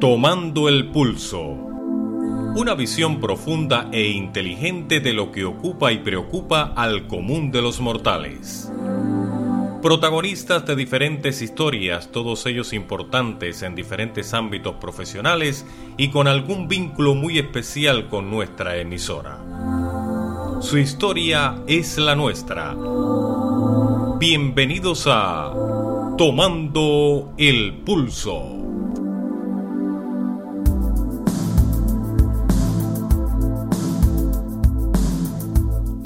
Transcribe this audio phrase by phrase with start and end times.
[0.00, 1.40] Tomando el pulso.
[1.42, 7.80] Una visión profunda e inteligente de lo que ocupa y preocupa al común de los
[7.80, 8.70] mortales.
[9.80, 15.64] Protagonistas de diferentes historias, todos ellos importantes en diferentes ámbitos profesionales
[15.96, 19.38] y con algún vínculo muy especial con nuestra emisora.
[20.60, 22.76] Su historia es la nuestra.
[24.18, 25.54] Bienvenidos a
[26.18, 28.55] Tomando el Pulso.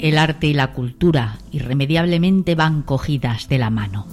[0.01, 4.07] El arte y la cultura irremediablemente van cogidas de la mano.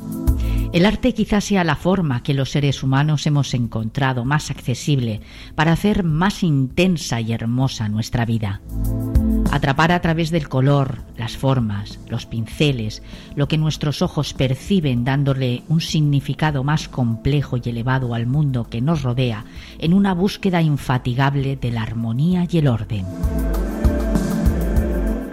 [0.75, 5.23] El arte quizás sea la forma que los seres humanos hemos encontrado más accesible
[5.55, 8.61] para hacer más intensa y hermosa nuestra vida.
[9.51, 13.03] Atrapar a través del color, las formas, los pinceles,
[13.35, 18.83] lo que nuestros ojos perciben dándole un significado más complejo y elevado al mundo que
[18.83, 19.47] nos rodea
[19.79, 23.07] en una búsqueda infatigable de la armonía y el orden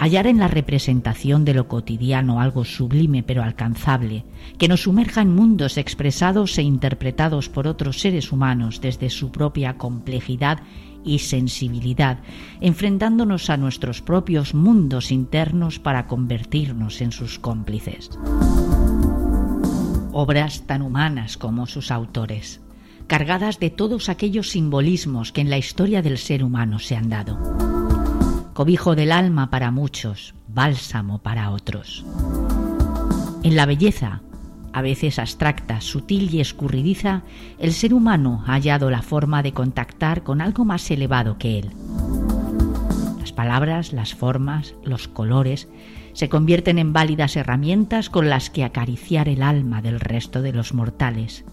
[0.06, 4.24] hallar en la representación de lo cotidiano algo sublime pero alcanzable,
[4.60, 9.80] que nos sumerja en mundos expresados e interpretados por otros seres humanos desde su propia
[9.80, 10.60] complejidad
[11.04, 12.20] y sensibilidad,
[12.62, 18.12] enfrentándonos a nuestros propios mundos internos para convertirnos en sus cómplices.
[20.14, 22.62] Obras tan humanas como sus autores,
[23.08, 27.85] cargadas de todos aquellos simbolismos que en la historia del ser humano se han dado
[28.56, 32.06] cobijo del alma para muchos, bálsamo para otros.
[33.44, 34.22] En la belleza,
[34.72, 37.24] a veces abstracta, sutil y escurridiza,
[37.60, 41.72] el ser humano ha hallado la forma de contactar con algo más elevado que él.
[43.20, 45.68] Las palabras, las formas, los colores
[46.14, 50.74] se convierten en válidas herramientas con las que acariciar el alma del resto de los
[50.74, 51.44] mortales.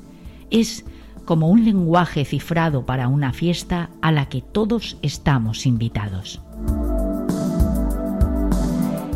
[0.53, 0.85] Es
[1.25, 6.41] como un lenguaje cifrado para una fiesta a la que todos estamos invitados.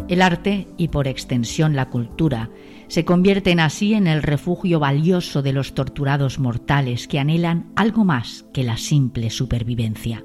[0.09, 2.51] El arte, y por extensión la cultura,
[2.89, 8.47] se convierten así en el refugio valioso de los torturados mortales que anhelan algo más
[8.53, 10.23] que la simple supervivencia.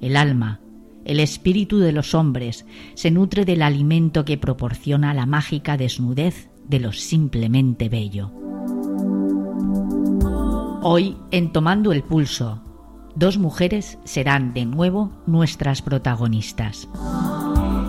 [0.00, 0.60] El alma,
[1.04, 6.80] el espíritu de los hombres, se nutre del alimento que proporciona la mágica desnudez de
[6.80, 8.32] lo simplemente bello.
[10.82, 12.62] Hoy, en Tomando el Pulso,
[13.14, 16.88] dos mujeres serán de nuevo nuestras protagonistas.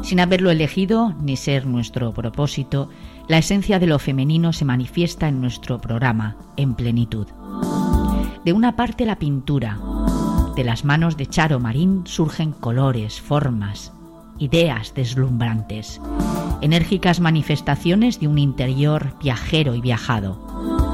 [0.07, 2.89] Sin haberlo elegido ni ser nuestro propósito,
[3.27, 7.27] la esencia de lo femenino se manifiesta en nuestro programa en plenitud.
[8.45, 9.77] De una parte la pintura,
[10.55, 13.91] de las manos de Charo Marín surgen colores, formas,
[14.39, 15.99] ideas deslumbrantes,
[16.61, 20.86] enérgicas manifestaciones de un interior viajero y viajado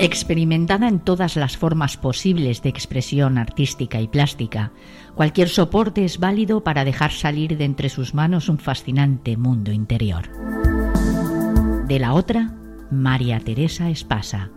[0.00, 4.72] experimentada en todas las formas posibles de expresión artística y plástica,
[5.14, 10.30] cualquier soporte es válido para dejar salir de entre sus manos un fascinante mundo interior.
[11.86, 12.54] De la otra,
[12.90, 14.48] María Teresa Espasa.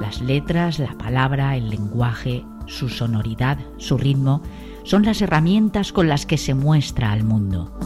[0.00, 4.42] Las letras, la palabra, el lenguaje, su sonoridad, su ritmo,
[4.84, 7.76] son las herramientas con las que se muestra al mundo.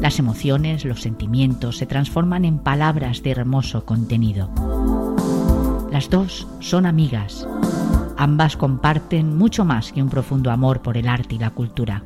[0.00, 4.50] Las emociones, los sentimientos se transforman en palabras de hermoso contenido.
[5.96, 7.48] Las dos son amigas.
[8.18, 12.02] Ambas comparten mucho más que un profundo amor por el arte y la cultura.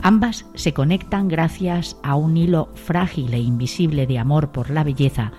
[0.00, 5.32] Ambas se conectan gracias a un hilo frágil e invisible de amor por la belleza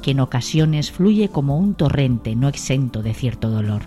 [0.00, 3.82] que en ocasiones fluye como un torrente no exento de cierto dolor.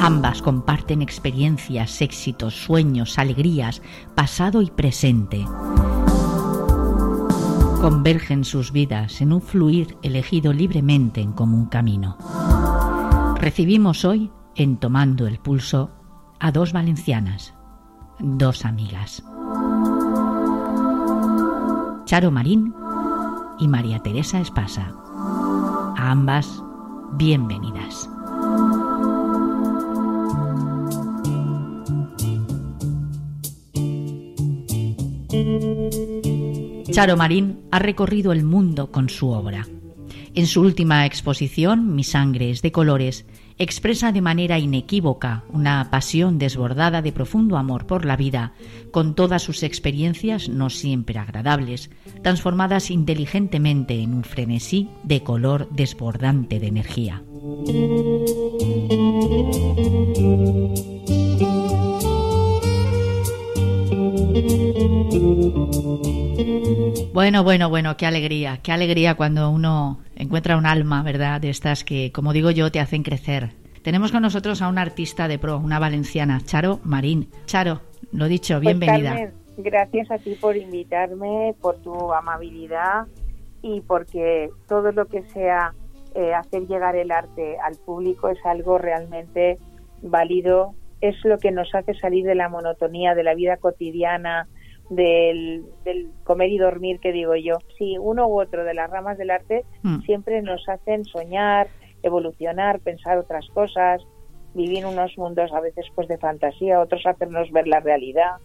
[0.00, 3.82] Ambas comparten experiencias, éxitos, sueños, alegrías,
[4.16, 5.46] pasado y presente
[7.84, 12.16] convergen sus vidas en un fluir elegido libremente en común camino.
[13.38, 15.90] Recibimos hoy, en Tomando el Pulso,
[16.40, 17.52] a dos valencianas,
[18.18, 19.22] dos amigas.
[22.06, 22.74] Charo Marín
[23.58, 24.90] y María Teresa Espasa.
[25.98, 26.62] A ambas,
[27.18, 28.08] bienvenidas.
[36.94, 39.66] Charo Marín ha recorrido el mundo con su obra.
[40.32, 43.26] En su última exposición, Mi sangre es de colores,
[43.58, 48.52] expresa de manera inequívoca una pasión desbordada de profundo amor por la vida,
[48.92, 51.90] con todas sus experiencias no siempre agradables,
[52.22, 57.24] transformadas inteligentemente en un frenesí de color desbordante de energía.
[67.14, 71.40] Bueno, bueno, bueno, qué alegría, qué alegría cuando uno encuentra un alma, ¿verdad?
[71.40, 73.50] De estas que, como digo yo, te hacen crecer.
[73.84, 77.28] Tenemos con nosotros a una artista de pro, una valenciana, Charo Marín.
[77.46, 79.30] Charo, lo dicho, pues, bienvenida.
[79.58, 83.06] gracias a ti por invitarme, por tu amabilidad
[83.62, 85.72] y porque todo lo que sea
[86.16, 89.58] eh, hacer llegar el arte al público es algo realmente
[90.02, 94.48] válido, es lo que nos hace salir de la monotonía de la vida cotidiana,
[94.90, 95.64] del,
[96.24, 97.58] comer y dormir que digo yo.
[97.78, 100.00] Si uno u otro de las ramas del arte mm.
[100.02, 101.68] siempre nos hacen soñar,
[102.02, 104.02] evolucionar, pensar otras cosas,
[104.54, 108.36] vivir unos mundos a veces pues de fantasía, otros hacernos ver la realidad,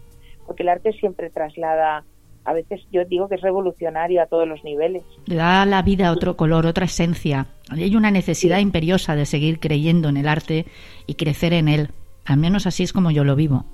[0.46, 2.04] porque el arte siempre traslada
[2.44, 5.02] a veces yo digo que es revolucionario a todos los niveles.
[5.26, 7.46] Le da la vida otro color, otra esencia.
[7.68, 10.66] Hay una necesidad imperiosa de seguir creyendo en el arte
[11.06, 11.90] y crecer en él.
[12.24, 13.66] Al menos así es como yo lo vivo.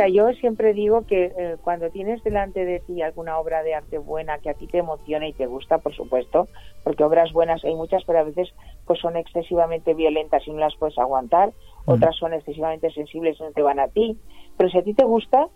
[0.00, 3.98] Mira, yo siempre digo que eh, cuando tienes delante de ti alguna obra de arte
[3.98, 6.48] buena que a ti te emociona y te gusta, por supuesto,
[6.84, 8.48] porque obras buenas hay muchas, pero a veces
[8.86, 11.90] pues son excesivamente violentas y no las puedes aguantar, mm.
[11.90, 14.16] otras son excesivamente sensibles y no te van a ti,
[14.56, 15.48] pero si a ti te gusta,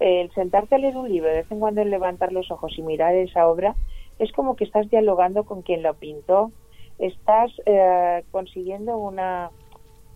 [0.00, 3.14] el sentarte a leer un libro, de vez en cuando levantar los ojos y mirar
[3.14, 3.74] esa obra,
[4.18, 6.50] es como que estás dialogando con quien lo pintó,
[6.98, 9.50] estás eh, consiguiendo una,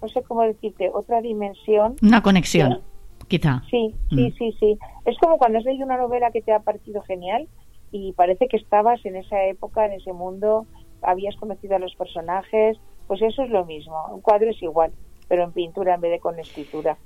[0.00, 1.96] no sé cómo decirte, otra dimensión.
[2.00, 2.80] Una conexión
[3.28, 3.62] quizá.
[3.70, 4.32] Sí, sí, mm.
[4.38, 4.78] sí, sí.
[5.04, 7.48] Es como cuando has leído una novela que te ha parecido genial
[7.92, 10.66] y parece que estabas en esa época, en ese mundo,
[11.02, 13.96] habías conocido a los personajes, pues eso es lo mismo.
[14.12, 14.92] Un cuadro es igual,
[15.28, 16.96] pero en pintura en vez de con escritura.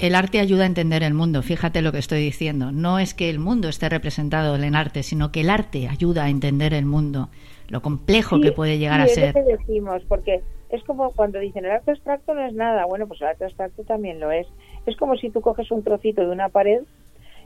[0.00, 2.72] El arte ayuda a entender el mundo, fíjate lo que estoy diciendo.
[2.72, 6.30] No es que el mundo esté representado en arte, sino que el arte ayuda a
[6.30, 7.28] entender el mundo,
[7.68, 9.36] lo complejo que puede llegar a ser.
[9.36, 12.86] Es decimos, porque es como cuando dicen el arte abstracto no es nada.
[12.86, 14.46] Bueno, pues el arte abstracto también lo es.
[14.86, 16.82] Es como si tú coges un trocito de una pared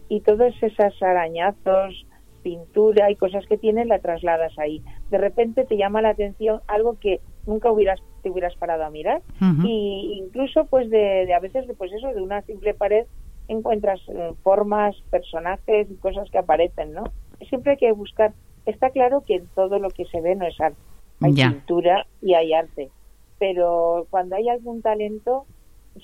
[0.08, 2.06] y todos esos arañazos,
[2.42, 4.82] pintura y cosas que tiene la trasladas ahí.
[5.10, 9.20] De repente te llama la atención algo que nunca hubieras te hubieras parado a mirar
[9.64, 13.04] y incluso pues de, a veces pues eso de una simple pared
[13.48, 17.04] encuentras eh, formas, personajes y cosas que aparecen, ¿no?
[17.50, 18.32] Siempre hay que buscar.
[18.64, 20.78] Está claro que todo lo que se ve no es arte.
[21.20, 22.90] Hay pintura y hay arte
[23.44, 25.44] pero cuando hay algún talento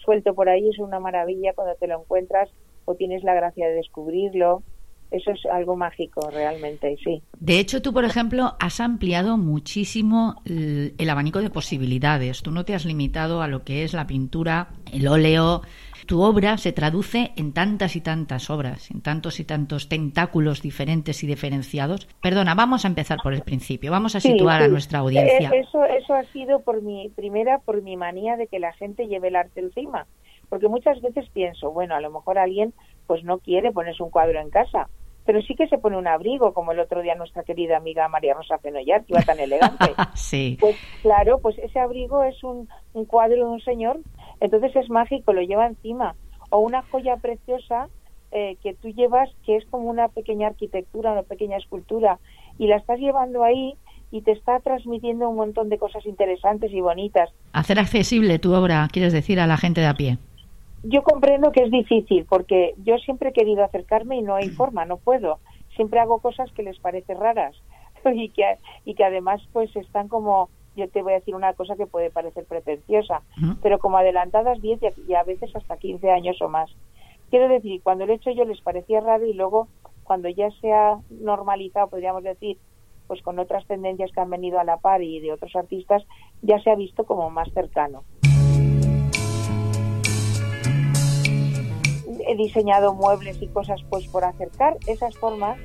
[0.05, 2.51] suelto por ahí es una maravilla cuando te lo encuentras
[2.85, 4.63] o tienes la gracia de descubrirlo.
[5.11, 7.23] Eso es algo mágico realmente, sí.
[7.39, 12.43] De hecho, tú, por ejemplo, has ampliado muchísimo el, el abanico de posibilidades.
[12.43, 15.63] Tú no te has limitado a lo que es la pintura, el óleo,
[16.07, 21.23] tu obra se traduce en tantas y tantas obras, en tantos y tantos tentáculos diferentes
[21.23, 22.07] y diferenciados.
[22.23, 25.51] Perdona, vamos a empezar por el principio, vamos a situar a nuestra audiencia.
[25.51, 29.07] Eh, eso, eso ha sido por mi primera, por mi manía de que la gente
[29.07, 30.07] lleve el arte encima,
[30.49, 32.75] porque muchas veces pienso, bueno, a lo mejor alguien
[33.07, 34.89] pues no quiere ponerse un cuadro en casa,
[35.25, 38.35] pero sí que se pone un abrigo, como el otro día nuestra querida amiga María
[38.35, 39.93] Rosa Fenollar, que iba tan elegante.
[40.15, 40.57] sí.
[40.61, 44.01] Pues claro, pues ese abrigo es un, un cuadro de un señor
[44.41, 46.15] entonces es mágico, lo lleva encima.
[46.51, 47.89] O una joya preciosa
[48.33, 52.19] eh, que tú llevas, que es como una pequeña arquitectura, una pequeña escultura,
[52.59, 53.75] y la estás llevando ahí
[54.11, 57.31] y te está transmitiendo un montón de cosas interesantes y bonitas.
[57.53, 60.19] Hacer accesible tu obra, quieres decir, a la gente de a pie.
[60.83, 64.85] Yo comprendo que es difícil, porque yo siempre he querido acercarme y no hay forma,
[64.85, 65.39] no puedo.
[65.77, 67.55] Siempre hago cosas que les parece raras
[68.15, 68.45] y que,
[68.85, 70.49] y que además pues están como
[70.81, 73.23] yo te voy a decir una cosa que puede parecer pretenciosa,
[73.63, 76.71] pero como adelantadas 10 y a veces hasta 15 años o más.
[77.29, 79.69] Quiero decir, cuando lo he hecho yo les parecía raro y luego
[80.05, 82.59] cuando ya se ha normalizado, podríamos decir,
[83.07, 86.03] pues con otras tendencias que han venido a la par y de otros artistas,
[86.43, 88.05] ya se ha visto como más cercano.
[92.27, 95.59] He diseñado muebles y cosas pues por acercar esas formas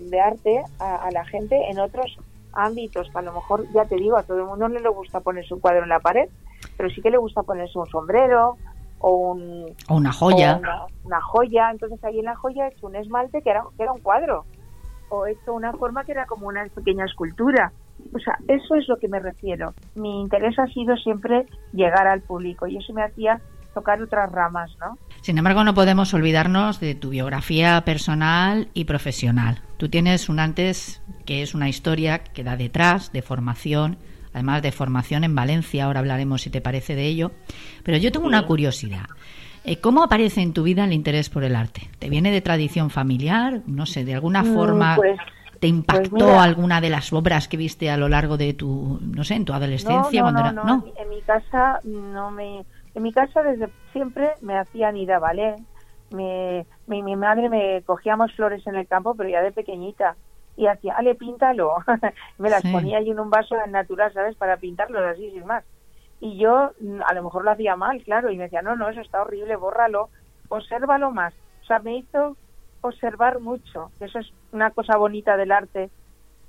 [0.00, 2.18] de arte a la gente en otros
[2.52, 5.20] ámbitos que a lo mejor, ya te digo, a todo el mundo no le gusta
[5.20, 6.28] ponerse un cuadro en la pared,
[6.76, 8.56] pero sí que le gusta ponerse un sombrero
[8.98, 10.60] o, un, una joya.
[11.04, 11.70] una, joya.
[11.70, 14.44] Entonces ahí en la joya he hecho un esmalte que era, que era un cuadro
[15.10, 17.72] o he hecho una forma que era como una pequeña escultura.
[18.14, 19.74] O sea, eso es lo que me refiero.
[19.94, 23.40] Mi interés ha sido siempre llegar al público y eso me hacía
[23.74, 24.96] tocar otras ramas, ¿no?
[25.30, 29.60] Sin embargo, no podemos olvidarnos de tu biografía personal y profesional.
[29.76, 33.96] Tú tienes un antes que es una historia que da detrás de formación,
[34.34, 37.30] además de formación en Valencia, ahora hablaremos si te parece de ello,
[37.84, 39.04] pero yo tengo una curiosidad.
[39.62, 41.88] Eh, ¿Cómo aparece en tu vida el interés por el arte?
[42.00, 43.60] ¿Te viene de tradición familiar?
[43.68, 47.56] No sé, de alguna mm, forma pues, te pues impactó alguna de las obras que
[47.56, 50.22] viste a lo largo de tu, no sé, en tu adolescencia?
[50.22, 54.96] No, no, no, en mi casa no me En mi casa desde siempre me hacían
[54.96, 55.56] ir a ballet.
[56.10, 60.16] Me, mi, mi madre me cogíamos flores en el campo, pero ya de pequeñita.
[60.56, 61.76] Y hacía, ale, píntalo.
[62.38, 64.36] me las ponía ahí en un vaso natural, ¿sabes?
[64.36, 65.64] Para pintarlos así, sin más.
[66.20, 68.88] Y yo mm, a lo mejor lo hacía mal, claro, y me decía, no, no,
[68.88, 70.10] eso está horrible, bórralo,
[70.48, 71.34] obsérvalo más.
[71.62, 72.36] O sea, me hizo
[72.82, 75.90] observar mucho, eso es una cosa bonita del arte,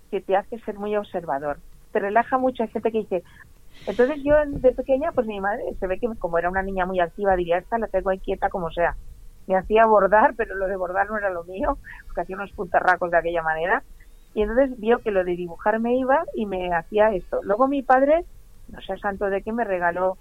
[0.09, 1.59] que te hace ser muy observador.
[1.91, 3.23] Te relaja mucho, hay gente que dice,
[3.87, 6.99] entonces yo de pequeña, pues mi madre se ve que como era una niña muy
[6.99, 8.95] activa, diría, esta la tengo ahí quieta como sea.
[9.47, 13.09] Me hacía bordar, pero lo de bordar no era lo mío, porque hacía unos puntarracos
[13.11, 13.83] de aquella manera.
[14.33, 17.41] Y entonces vio que lo de dibujar me iba y me hacía esto.
[17.43, 18.23] Luego mi padre
[18.71, 20.17] no sé santo de qué, me regaló,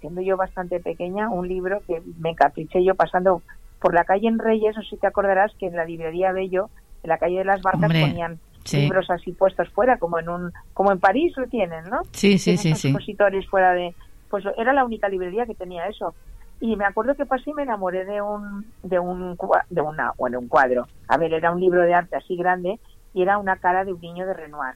[0.00, 3.42] siendo yo bastante pequeña, un libro que me encapriché yo pasando
[3.80, 6.70] por la calle en Reyes, o si te acordarás que en la librería Bello,
[7.02, 8.38] en la calle de las Barcas, ponían
[8.72, 12.02] libros así puestos fuera, como en un como en París lo tienen, ¿no?
[12.12, 12.88] Sí, sí, sí, sí.
[12.88, 13.94] expositores fuera de...
[14.30, 16.14] Pues era la única librería que tenía eso.
[16.60, 19.36] Y me acuerdo que pasé y me enamoré de un, de un,
[19.70, 20.86] de una, bueno, un cuadro.
[21.08, 22.80] A ver, era un libro de arte así grande
[23.12, 24.74] y era una cara de un niño de Renoir.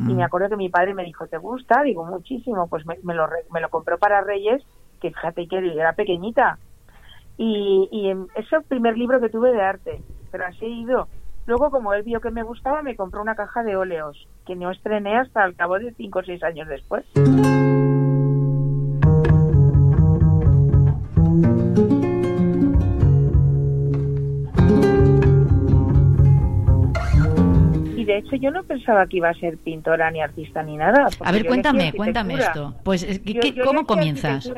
[0.00, 0.20] Y me mm.
[0.20, 1.82] acuerdo que mi padre me dijo, ¿te gusta?
[1.82, 2.68] Digo, muchísimo.
[2.68, 4.62] Pues me, lo, me lo compró para Reyes,
[5.00, 6.58] que fíjate que era pequeñita.
[7.36, 11.08] Y, y es el primer libro que tuve de arte, pero así he ido.
[11.48, 14.70] Luego, como él vio que me gustaba, me compró una caja de óleos, que no
[14.70, 17.06] estrené hasta el cabo de cinco o seis años después.
[28.08, 31.08] de hecho yo no pensaba que iba a ser pintora ni artista ni nada.
[31.20, 32.74] A ver, cuéntame, cuéntame esto.
[32.82, 33.06] Pues,
[33.64, 34.50] ¿cómo comienzas?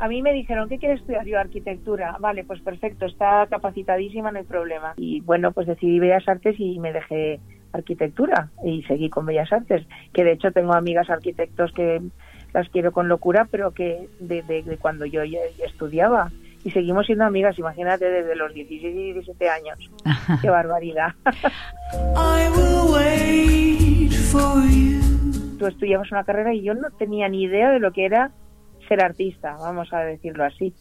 [0.00, 1.26] A mí me dijeron, ¿qué quieres estudiar?
[1.26, 2.16] Yo, arquitectura.
[2.18, 4.94] Vale, pues perfecto, está capacitadísima, no hay problema.
[4.96, 7.38] Y bueno, pues decidí Bellas Artes y me dejé
[7.72, 9.86] arquitectura y seguí con Bellas Artes.
[10.14, 12.00] Que de hecho tengo amigas arquitectos que
[12.54, 16.30] las quiero con locura, pero que de, cuando yo ya estudiaba
[16.64, 19.78] y seguimos siendo amigas, imagínate, desde los 16 y 17 años.
[20.40, 21.14] ¡Qué barbaridad!
[25.58, 28.30] Tú estudiabas una carrera y yo no tenía ni idea de lo que era
[28.90, 30.74] ser artista, vamos a decirlo así.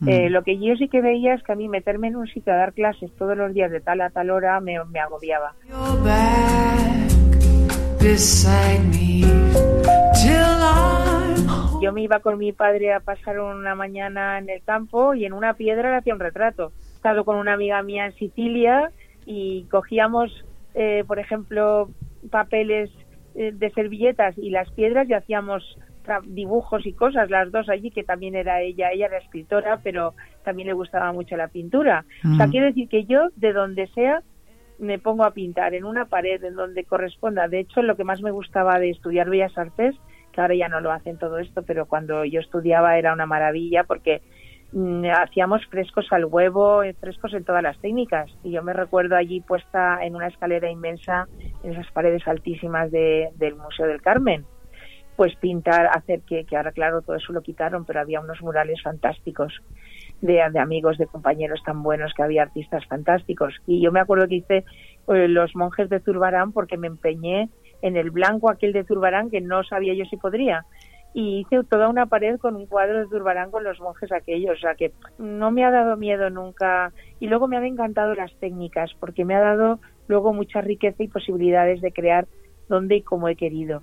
[0.00, 0.08] Mm.
[0.08, 2.54] Eh, lo que yo sí que veía es que a mí meterme en un sitio
[2.54, 5.54] a dar clases todos los días de tal a tal hora me, me agobiaba
[11.82, 15.32] yo me iba con mi padre a pasar una mañana en el campo y en
[15.32, 16.72] una piedra le hacía un retrato.
[16.92, 18.92] He estado con una amiga mía en Sicilia
[19.26, 20.44] y cogíamos,
[20.74, 21.90] eh, por ejemplo,
[22.30, 22.88] papeles
[23.34, 25.76] eh, de servilletas y las piedras y hacíamos
[26.24, 30.68] dibujos y cosas, las dos allí, que también era ella, ella era escritora, pero también
[30.68, 32.04] le gustaba mucho la pintura.
[32.24, 32.50] O sea, mm.
[32.50, 34.22] quiere decir que yo, de donde sea,
[34.78, 37.48] me pongo a pintar en una pared en donde corresponda.
[37.48, 39.94] De hecho, lo que más me gustaba de estudiar Bellas Artes
[40.32, 43.84] que ahora ya no lo hacen todo esto, pero cuando yo estudiaba era una maravilla
[43.84, 44.22] porque
[44.72, 48.30] mm, hacíamos frescos al huevo, eh, frescos en todas las técnicas.
[48.42, 51.28] Y yo me recuerdo allí puesta en una escalera inmensa,
[51.62, 54.44] en esas paredes altísimas del Museo del Carmen,
[55.16, 59.52] pues pintar, hacer que, ahora claro todo eso lo quitaron, pero había unos murales fantásticos
[60.20, 63.54] de, de, amigos, de compañeros tan buenos, que había artistas fantásticos.
[63.66, 64.64] Y yo me acuerdo que hice
[65.08, 67.50] eh, los monjes de Zurbarán porque me empeñé
[67.82, 70.64] en el blanco aquel de Zurbarán que no sabía yo si podría
[71.14, 74.60] y hice toda una pared con un cuadro de Zurbarán con los monjes aquellos, o
[74.60, 78.92] sea que no me ha dado miedo nunca y luego me han encantado las técnicas
[78.98, 79.78] porque me ha dado
[80.08, 82.26] luego mucha riqueza y posibilidades de crear
[82.68, 83.82] donde y como he querido.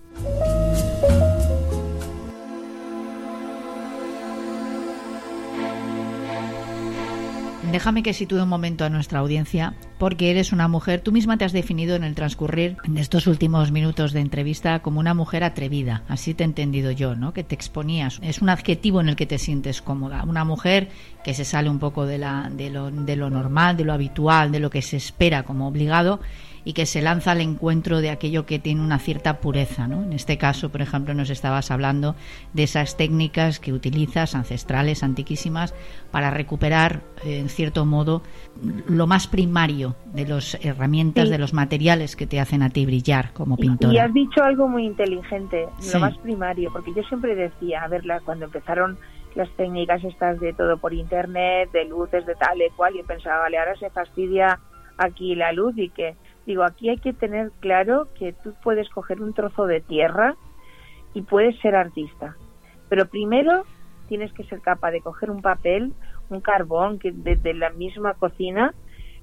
[7.72, 11.46] Déjame que sitúe un momento a nuestra audiencia, porque eres una mujer, tú misma te
[11.46, 16.02] has definido en el transcurrir de estos últimos minutos de entrevista como una mujer atrevida,
[16.08, 17.32] así te he entendido yo, ¿no?
[17.32, 20.90] Que te exponías, es un adjetivo en el que te sientes cómoda, una mujer
[21.24, 24.52] que se sale un poco de, la, de, lo, de lo normal, de lo habitual,
[24.52, 26.22] de lo que se espera como obligado
[26.70, 29.88] y que se lanza al encuentro de aquello que tiene una cierta pureza.
[29.88, 30.04] ¿no?
[30.04, 32.14] En este caso, por ejemplo, nos estabas hablando
[32.54, 35.74] de esas técnicas que utilizas, ancestrales, antiquísimas,
[36.12, 38.22] para recuperar, en cierto modo,
[38.88, 43.34] lo más primario de las herramientas, de los materiales que te hacen a ti brillar
[43.34, 43.92] como pintora.
[43.92, 48.04] Y, has dicho algo muy inteligente, lo más primario, porque yo siempre decía, a ver,
[48.24, 49.00] cuando empezaron
[49.34, 53.40] las técnicas estas de todo por internet, de luces, de tal y cual, y pensaba,
[53.40, 54.60] vale, ahora se fastidia
[55.00, 56.16] aquí la luz y que
[56.50, 60.34] Digo, aquí hay que tener claro que tú puedes coger un trozo de tierra
[61.13, 62.38] y puedes ser artista.
[62.89, 63.65] Pero primero
[64.08, 65.94] tienes que ser capaz de coger un papel,
[66.27, 68.74] un carbón que desde la misma cocina,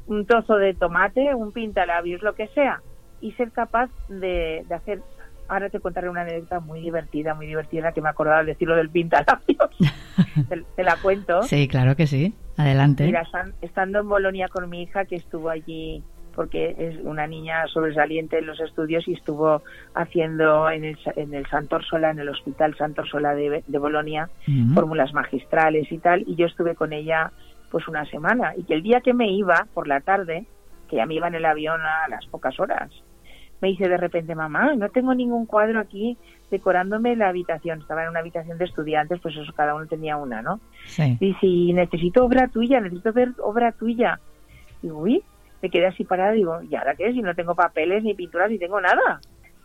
[0.07, 2.81] un trozo de tomate, un pintalabios, lo que sea,
[3.21, 5.03] y ser capaz de, hacer
[5.49, 9.71] ahora te contaré una anécdota muy divertida, muy divertida que me de decirlo del pintalabios.
[10.49, 11.43] te, te, la cuento.
[11.43, 12.37] Sí, claro que sí.
[12.57, 13.05] Adelante.
[13.05, 13.25] Mira,
[13.63, 16.05] estando en Bolonia con mi hija, que estuvo allí
[16.37, 19.63] porque es una niña sobresaliente en los estudios y estuvo
[19.95, 24.29] haciendo en el, en el Sant'Orsola, en el Hospital Sant'Orsola de, de Bolonia,
[24.75, 27.33] fórmulas magistrales y tal, y yo estuve con ella
[27.71, 28.53] pues una semana.
[28.55, 30.45] Y que el día que me iba, por la tarde,
[30.89, 32.91] que ya me iba en el avión a las pocas horas,
[33.63, 36.19] me dice de repente, mamá, no tengo ningún cuadro aquí
[36.51, 37.81] decorándome la habitación.
[37.81, 40.61] Estaba en una habitación de estudiantes, pues eso, cada uno tenía una, ¿no?
[40.85, 41.17] Sí.
[41.19, 44.21] Dice, necesito obra tuya, necesito ver obra tuya.
[44.83, 45.23] Digo, uy,
[45.63, 47.13] me quedé así parada, digo, ¿y ahora qué?
[47.13, 49.21] Si no tengo papeles, ni pinturas, ni tengo nada.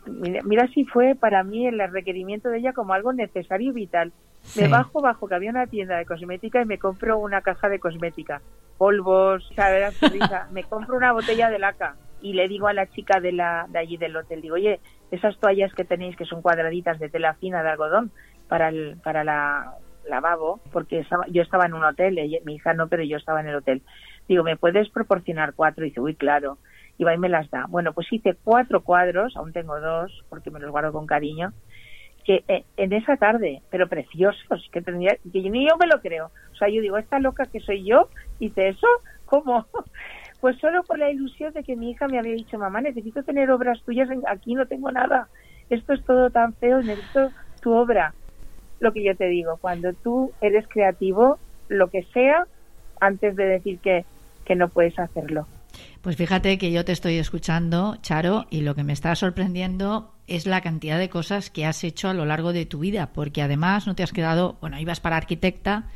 [0.05, 4.11] Mira, si fue para mí el requerimiento de ella como algo necesario y vital.
[4.55, 7.79] Me bajo, bajo, que había una tienda de cosmética y me compro una caja de
[7.79, 8.41] cosmética.
[8.79, 9.95] Polvos, ¿sabes?
[10.51, 13.79] me compro una botella de laca y le digo a la chica de, la, de
[13.79, 14.79] allí del hotel, digo, oye,
[15.11, 18.11] esas toallas que tenéis que son cuadraditas de tela fina de algodón
[18.47, 19.75] para, el, para la
[20.07, 23.55] lavabo, porque yo estaba en un hotel, mi hija no, pero yo estaba en el
[23.55, 23.81] hotel.
[24.27, 25.85] Digo, ¿me puedes proporcionar cuatro?
[25.85, 26.59] Y dice, uy, claro.
[26.97, 27.65] Y va y me las da.
[27.67, 31.53] Bueno, pues hice cuatro cuadros, aún tengo dos, porque me los guardo con cariño,
[32.23, 36.27] que eh, en esa tarde, pero preciosos, que tendría, que ni yo me lo creo.
[36.27, 38.09] O sea, yo digo, esta loca que soy yo,
[38.39, 38.87] hice eso,
[39.25, 39.67] ¿cómo?
[40.39, 43.51] Pues solo por la ilusión de que mi hija me había dicho, mamá, necesito tener
[43.51, 45.29] obras tuyas, aquí no tengo nada,
[45.69, 48.15] esto es todo tan feo, necesito tu obra.
[48.79, 52.47] Lo que yo te digo, cuando tú eres creativo, lo que sea,
[53.01, 54.05] antes de decir que,
[54.45, 55.45] que no puedes hacerlo.
[56.01, 60.45] Pues fíjate que yo te estoy escuchando, Charo, y lo que me está sorprendiendo es
[60.45, 63.85] la cantidad de cosas que has hecho a lo largo de tu vida, porque además
[63.85, 65.89] no te has quedado, bueno, ibas para arquitecta,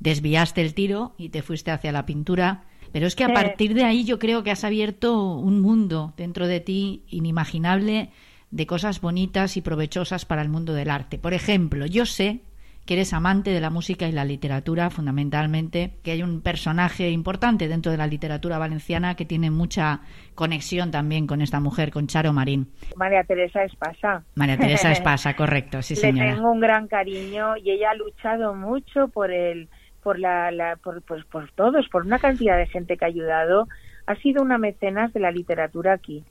[0.00, 3.84] desviaste el tiro y te fuiste hacia la pintura, pero es que a partir de
[3.84, 8.10] ahí yo creo que has abierto un mundo dentro de ti inimaginable
[8.50, 11.18] de cosas bonitas y provechosas para el mundo del arte.
[11.18, 12.40] Por ejemplo, yo sé
[12.86, 17.68] que eres amante de la música y la literatura, fundamentalmente, que hay un personaje importante
[17.68, 20.00] dentro de la literatura valenciana que tiene mucha
[20.34, 22.68] conexión también con esta mujer, con Charo Marín.
[22.96, 24.24] María Teresa Espasa.
[24.34, 26.30] María Teresa Espasa, correcto, sí señora.
[26.30, 29.68] Le tengo un gran cariño y ella ha luchado mucho por el
[30.02, 33.68] por la, por, pues, por todos, por una cantidad de gente que ha ayudado.
[34.06, 36.24] Ha sido una mecenas de la literatura aquí.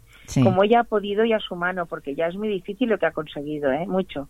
[0.44, 3.06] Como ella ha podido y a su mano, porque ya es muy difícil lo que
[3.06, 3.86] ha conseguido, ¿eh?
[3.88, 4.30] mucho.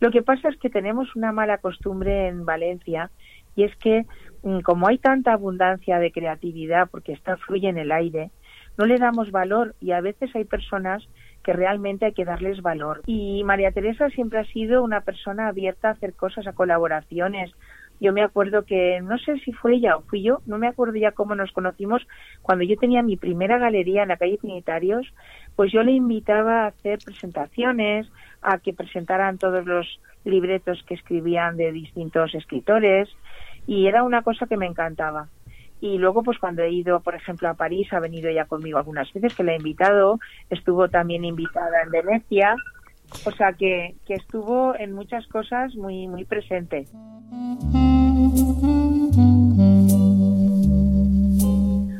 [0.00, 3.10] Lo que pasa es que tenemos una mala costumbre en Valencia
[3.56, 4.06] y es que
[4.42, 8.30] mm, como hay tanta abundancia de creatividad porque está fluye en el aire,
[8.76, 11.08] no le damos valor y a veces hay personas
[11.42, 13.02] que realmente hay que darles valor.
[13.06, 17.50] Y María Teresa siempre ha sido una persona abierta a hacer cosas, a colaboraciones.
[18.00, 20.94] Yo me acuerdo que, no sé si fue ella o fui yo, no me acuerdo
[20.94, 22.06] ya cómo nos conocimos,
[22.42, 25.04] cuando yo tenía mi primera galería en la calle Trinitarios,
[25.58, 28.06] pues yo le invitaba a hacer presentaciones,
[28.42, 33.08] a que presentaran todos los libretos que escribían de distintos escritores
[33.66, 35.26] y era una cosa que me encantaba.
[35.80, 39.12] Y luego, pues cuando he ido, por ejemplo, a París, ha venido ella conmigo algunas
[39.12, 42.54] veces, que la he invitado, estuvo también invitada en Venecia,
[43.24, 46.86] o sea que, que estuvo en muchas cosas muy, muy presente.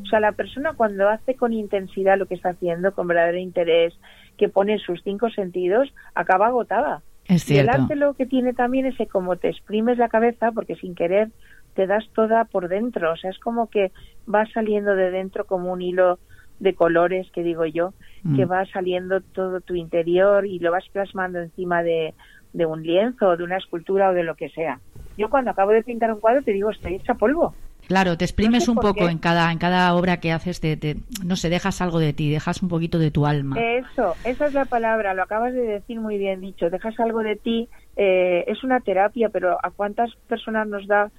[0.09, 3.93] O sea, la persona cuando hace con intensidad lo que está haciendo, con verdadero interés,
[4.39, 7.03] que pone sus cinco sentidos, acaba agotada.
[7.27, 10.51] Es Y el arte lo que tiene también es que como te exprimes la cabeza,
[10.53, 11.29] porque sin querer
[11.75, 13.93] te das toda por dentro, o sea, es como que
[14.27, 16.19] va saliendo de dentro como un hilo
[16.59, 17.93] de colores, que digo yo,
[18.35, 18.51] que mm.
[18.51, 22.15] va saliendo todo tu interior y lo vas plasmando encima de,
[22.55, 24.81] de un lienzo, de una escultura o de lo que sea.
[25.19, 27.55] Yo cuando acabo de pintar un cuadro te digo, estoy hecha polvo.
[27.89, 31.49] Claro, te exprimes un poco en cada, en cada obra que haces, te, no sé,
[31.49, 33.57] dejas algo de ti, dejas un poquito de tu alma.
[33.59, 37.37] Eso, esa es la palabra, lo acabas de decir muy bien dicho, dejas algo de
[37.37, 41.11] ti, eh, es una terapia, pero ¿a cuántas personas nos da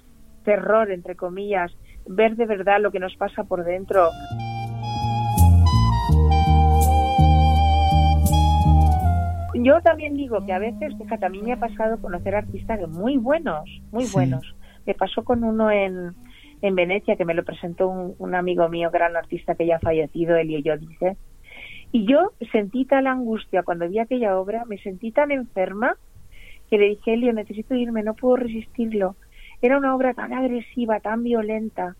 [0.44, 1.72] terror, entre comillas,
[2.06, 4.08] ver de verdad lo que nos pasa por dentro?
[9.54, 13.16] Yo también digo que a veces, fíjate, a mí me ha pasado conocer artistas muy
[13.16, 14.54] buenos, muy buenos.
[14.86, 16.14] Me pasó con uno en,
[16.62, 20.36] en Venecia, que me lo presentó un, amigo mío, gran artista que ya ha fallecido,
[20.36, 21.16] Elio dice
[21.92, 25.96] Y yo sentí tal angustia cuando vi aquella obra, me sentí tan enferma,
[26.68, 29.16] que le dije, Elio, necesito irme, no puedo resistirlo.
[29.62, 31.96] Era una obra tan agresiva, tan violenta,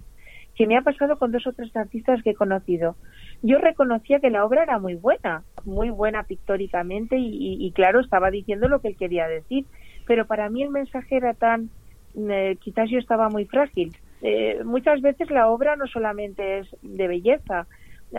[0.55, 2.97] que me ha pasado con dos o tres artistas que he conocido.
[3.43, 8.69] Yo reconocía que la obra era muy buena, muy buena pictóricamente y, claro, estaba diciendo
[8.69, 9.65] lo que él quería decir,
[10.07, 11.71] pero para mí el mensaje era tan,
[12.15, 13.93] eh, quizás yo estaba muy frágil
[14.23, 17.67] eh, muchas veces la obra no solamente es de belleza.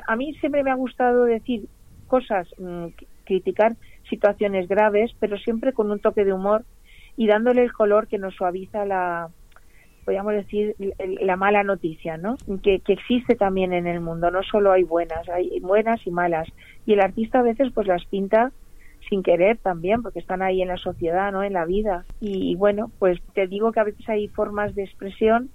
[0.08, 1.68] A mí siempre me ha gustado decir
[2.08, 2.88] cosas, mm,
[3.26, 3.74] criticar
[4.10, 6.66] situaciones graves, pero siempre con un toque de humor
[7.18, 9.30] y dándole el color que nos suaviza la,
[10.04, 12.36] podríamos decir, la mala noticia, ¿no?
[12.64, 16.48] Que, que, existe también en el mundo, no solo hay buenas, hay buenas y malas.
[16.86, 18.52] Y el artista a veces pues las pinta
[19.10, 21.44] sin querer también, porque están ahí en la sociedad, ¿no?
[21.44, 22.06] En la vida.
[22.20, 25.50] Y, bueno, pues te digo que a veces hay formas de expresión,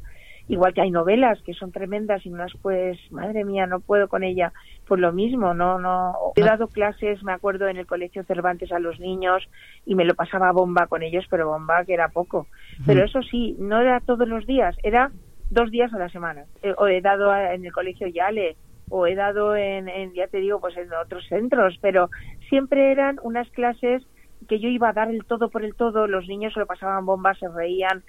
[0.49, 4.23] igual que hay novelas que son tremendas y unas pues, madre mía, no puedo con
[4.23, 4.53] ella.
[4.87, 6.15] Pues lo mismo, no, no.
[6.37, 9.49] He dado clases, me acuerdo, en el colegio Cervantes a los niños
[9.85, 12.47] y me lo pasaba bomba con ellos, pero bomba que era poco.
[12.87, 15.11] Pero eso sí, no era todos los días, era
[15.51, 16.45] dos días a la semana.
[16.63, 18.57] Eh, o he dado en el colegio Yale,
[18.89, 22.11] o he dado en, ya te digo, pues en otros centros, pero
[22.49, 24.07] siempre eran unas clases
[24.49, 27.07] que yo iba a dar el todo por el todo, los niños se lo pasaban
[27.07, 28.05] bombas, se reían,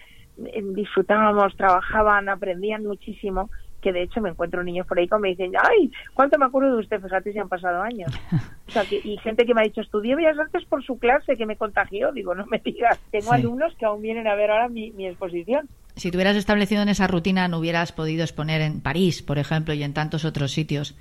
[0.73, 3.49] disfrutábamos, trabajaban, aprendían muchísimo,
[3.81, 6.75] que de hecho me encuentro niños por ahí que me dicen, ay, ¿cuánto me acuerdo
[6.75, 7.01] de usted?
[7.01, 8.11] Fíjate si han pasado años.
[8.67, 11.37] O sea, que, y gente que me ha dicho, estudié Bellas Artes por su clase,
[11.37, 14.67] que me contagió, digo, no me digas, tengo alumnos que aún vienen a ver ahora
[14.67, 18.81] mi, mi exposición si te hubieras establecido en esa rutina, no hubieras podido exponer en
[18.81, 20.95] París, por ejemplo, y en tantos otros sitios.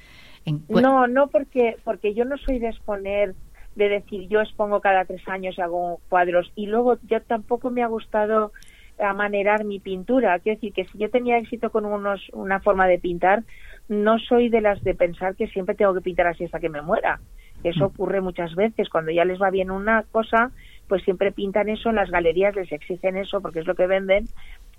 [0.69, 3.35] No, no, porque, porque yo no soy de exponer,
[3.75, 6.51] de decir yo expongo cada tres años y hago cuadros.
[6.55, 8.53] Y luego yo tampoco me ha gustado
[8.99, 10.39] amanerar mi pintura.
[10.39, 13.45] Quiero decir que si yo tenía éxito con unos, una forma de pintar,
[13.89, 16.83] no soy de las de pensar que siempre tengo que pintar así hasta que me
[16.83, 17.21] muera.
[17.63, 17.87] Eso mm.
[17.87, 18.89] ocurre muchas veces.
[18.89, 20.51] Cuando ya les va bien una cosa,
[20.89, 24.27] pues siempre pintan eso en las galerías, les exigen eso porque es lo que venden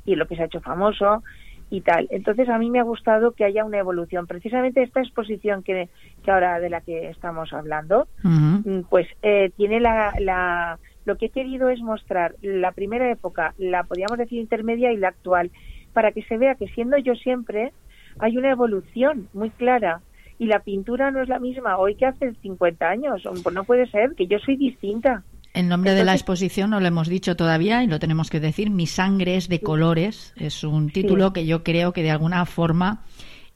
[0.05, 1.23] y lo que se ha hecho famoso
[1.69, 2.07] y tal.
[2.11, 4.25] Entonces a mí me ha gustado que haya una evolución.
[4.25, 5.89] Precisamente esta exposición que,
[6.23, 11.27] que ahora de la que estamos hablando, mm, pues eh, tiene la, la, lo que
[11.27, 15.51] he querido es mostrar la primera época, la podríamos decir intermedia y la actual,
[15.93, 17.71] para que se vea que siendo yo siempre
[18.19, 20.01] hay una evolución muy clara
[20.37, 23.23] y la pintura no es la misma hoy que hace 50 años.
[23.41, 25.23] Pues no puede ser que yo soy distinta.
[25.53, 28.69] El nombre de la exposición no lo hemos dicho todavía y lo tenemos que decir.
[28.69, 30.33] Mi sangre es de colores.
[30.35, 33.05] Es un título que yo creo que de alguna forma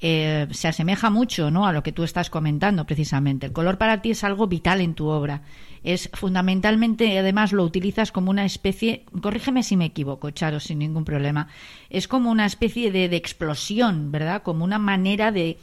[0.01, 1.65] eh, se asemeja mucho ¿no?
[1.65, 3.45] a lo que tú estás comentando precisamente.
[3.45, 5.43] El color para ti es algo vital en tu obra.
[5.83, 11.05] Es fundamentalmente, además, lo utilizas como una especie, corrígeme si me equivoco, Charo, sin ningún
[11.05, 11.47] problema,
[11.89, 14.43] es como una especie de, explosión, ¿verdad?
[14.43, 15.57] Como una manera de,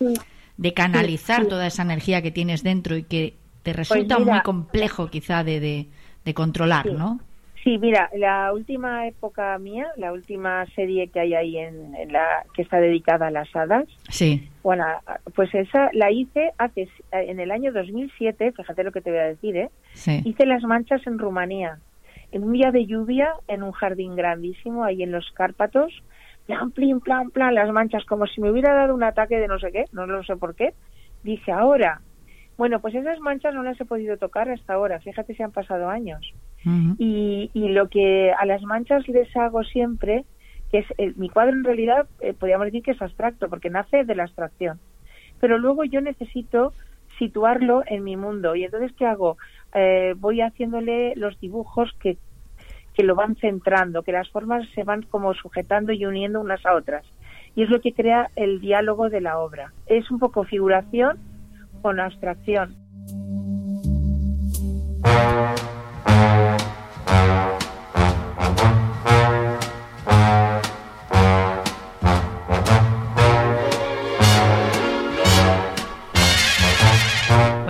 [0.56, 5.08] de canalizar toda esa energía que tienes dentro y que te pues resulta muy complejo
[5.08, 5.88] quizá de
[6.28, 7.20] de controlar, ¿no?
[7.68, 12.62] Sí, mira, la última época mía, la última serie que hay ahí en, la que
[12.62, 13.84] está dedicada a las hadas.
[14.08, 14.48] Sí.
[14.62, 14.86] Bueno,
[15.34, 19.24] pues esa la hice hace en el año 2007, fíjate lo que te voy a
[19.24, 19.68] decir, ¿eh?
[19.92, 20.22] Sí.
[20.24, 21.78] Hice las manchas en Rumanía,
[22.32, 25.92] en un día de lluvia, en un jardín grandísimo ahí en los Cárpatos,
[26.46, 29.58] plan, plan, plan, plan, las manchas como si me hubiera dado un ataque de no
[29.58, 30.72] sé qué, no lo sé por qué.
[31.22, 32.00] Dije, ahora
[32.58, 35.88] bueno, pues esas manchas no las he podido tocar hasta ahora, fíjate si han pasado
[35.88, 36.34] años.
[36.64, 40.24] Y, y, lo que a las manchas les hago siempre,
[40.70, 44.14] que es mi cuadro en realidad, eh, podríamos decir que es abstracto, porque nace de
[44.14, 44.78] la abstracción.
[45.40, 46.72] Pero luego yo necesito
[47.18, 48.54] situarlo en mi mundo.
[48.54, 49.36] Y entonces, ¿qué hago?
[49.74, 52.16] Eh, voy haciéndole los dibujos que,
[52.94, 56.74] que lo van centrando, que las formas se van como sujetando y uniendo unas a
[56.74, 57.04] otras.
[57.54, 59.72] Y es lo que crea el diálogo de la obra.
[59.86, 61.18] Es un poco figuración,
[61.82, 62.76] con abstracción.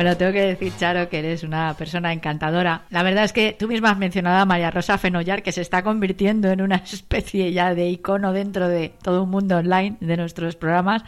[0.09, 2.85] Bueno, tengo que decir, Charo, que eres una persona encantadora.
[2.89, 5.83] La verdad es que tú misma has mencionado a María Rosa Fenollar, que se está
[5.83, 10.57] convirtiendo en una especie ya de icono dentro de todo un mundo online de nuestros
[10.57, 11.03] programas,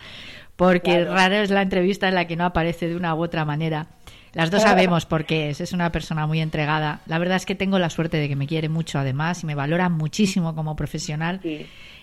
[0.55, 3.87] porque rara es la entrevista en la que no aparece de una u otra manera.
[4.35, 7.01] Las dos sabemos por qué es, es una persona muy entregada.
[7.07, 9.55] La verdad es que tengo la suerte de que me quiere mucho además y me
[9.55, 11.41] valora muchísimo como profesional.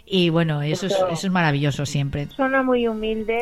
[0.09, 2.27] Y bueno, eso es, eso es maravilloso siempre.
[2.27, 3.41] Persona muy humilde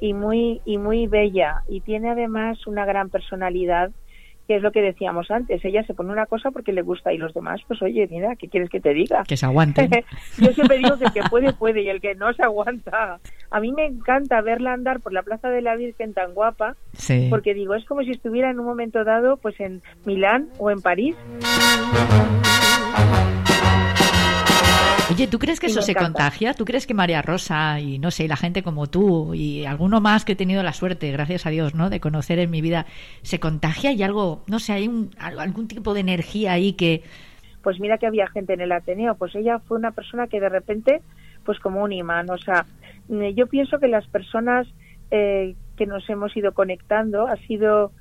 [0.00, 3.90] y, muy, y muy bella y tiene además una gran personalidad
[4.46, 7.18] que es lo que decíamos antes, ella se pone una cosa porque le gusta y
[7.18, 9.22] los demás, pues oye, mira, ¿qué quieres que te diga?
[9.22, 9.88] Que se aguante.
[10.38, 13.20] Yo siempre digo que el que puede, puede y el que no se aguanta.
[13.52, 16.74] A mí me encanta verla andar por la Plaza de la Virgen tan guapa,
[17.30, 20.80] porque digo, es como si estuviera en un momento dado pues en Milán o en
[20.80, 21.14] París.
[25.20, 26.54] Oye, ¿tú crees que eso se contagia?
[26.54, 30.24] ¿Tú crees que María Rosa y no sé, la gente como tú y alguno más
[30.24, 31.90] que he tenido la suerte, gracias a Dios, ¿no?
[31.90, 32.86] De conocer en mi vida,
[33.20, 37.02] se contagia y algo, no sé, hay un, algún tipo de energía ahí que.
[37.62, 40.48] Pues mira que había gente en el Ateneo, pues ella fue una persona que de
[40.48, 41.02] repente,
[41.44, 42.64] pues como un imán, o sea,
[43.34, 44.66] yo pienso que las personas
[45.10, 47.92] eh, que nos hemos ido conectando ha sido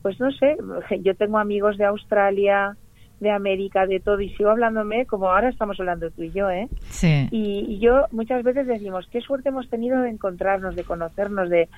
[0.00, 0.56] pues no sé,
[1.02, 2.76] yo tengo amigos de Australia,
[3.22, 6.66] de América, de todo, y sigo hablándome como ahora estamos hablando tú y yo, ¿eh?
[6.90, 7.28] Sí.
[7.30, 11.68] Y, yo muchas veces decimos, qué suerte hemos tenido de encontrarnos, de conocernos, de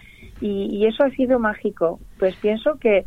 [0.40, 2.00] y, y eso ha sido mágico.
[2.18, 3.04] Pues pienso que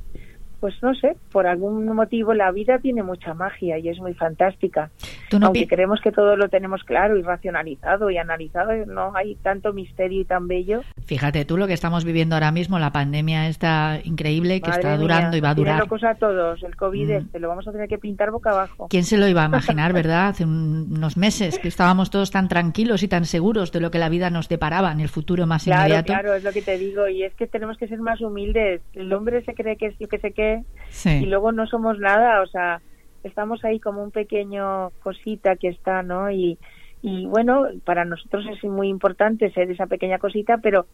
[0.59, 4.89] pues no sé, por algún motivo la vida tiene mucha magia y es muy fantástica.
[5.41, 10.21] Aunque creemos que todo lo tenemos claro y racionalizado y analizado, no hay tanto misterio
[10.21, 10.81] y tan bello.
[11.05, 15.37] Fíjate tú lo que estamos viviendo ahora mismo, la pandemia está increíble, que está durando
[15.37, 15.79] y va a durar.
[15.79, 17.11] locos a todos, el COVID mm.
[17.11, 18.87] este, lo vamos a tener que pintar boca abajo.
[18.89, 20.29] ¿Quién se lo iba a imaginar, verdad?
[20.29, 24.09] Hace unos meses que estábamos todos tan tranquilos y tan seguros de lo que la
[24.09, 26.13] vida nos deparaba en el futuro más inmediato.
[26.13, 28.81] Claro, es lo que te digo, y es que tenemos que ser más humildes.
[28.93, 32.41] El hombre se cree que es yo que sé qué y luego no somos nada,
[32.41, 32.81] o sea,
[33.23, 36.31] estamos ahí como un pequeño cosita que está, ¿no?
[36.31, 36.57] Y,
[37.01, 40.87] y bueno, para nosotros es muy importante ser esa pequeña cosita, pero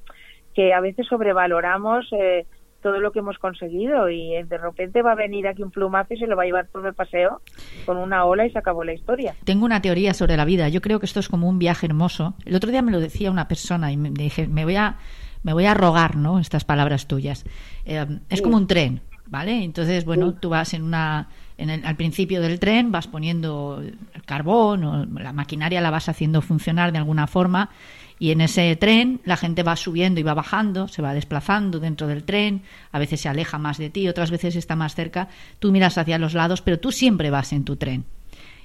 [0.54, 2.46] que a veces sobrevaloramos eh,
[2.82, 6.14] todo lo que hemos conseguido y eh, de repente va a venir aquí un plumazo
[6.14, 7.42] y se lo va a llevar por el paseo
[7.86, 9.36] con una ola y se acabó la historia.
[9.46, 10.68] Tengo una teoría sobre la vida.
[10.70, 12.36] Yo creo que esto es como un viaje hermoso.
[12.46, 14.98] El otro día me lo decía una persona y me dije, me voy a,
[15.44, 16.40] me voy a rogar, ¿no?
[16.40, 17.46] Estas palabras tuyas.
[17.86, 19.02] Eh, es como un tren.
[19.28, 19.64] ¿Vale?
[19.64, 24.24] Entonces, bueno, tú vas en una, en el, al principio del tren, vas poniendo el
[24.24, 27.70] carbón o la maquinaria la vas haciendo funcionar de alguna forma
[28.20, 32.08] y en ese tren la gente va subiendo y va bajando, se va desplazando dentro
[32.08, 35.28] del tren, a veces se aleja más de ti, otras veces está más cerca,
[35.60, 38.06] tú miras hacia los lados, pero tú siempre vas en tu tren.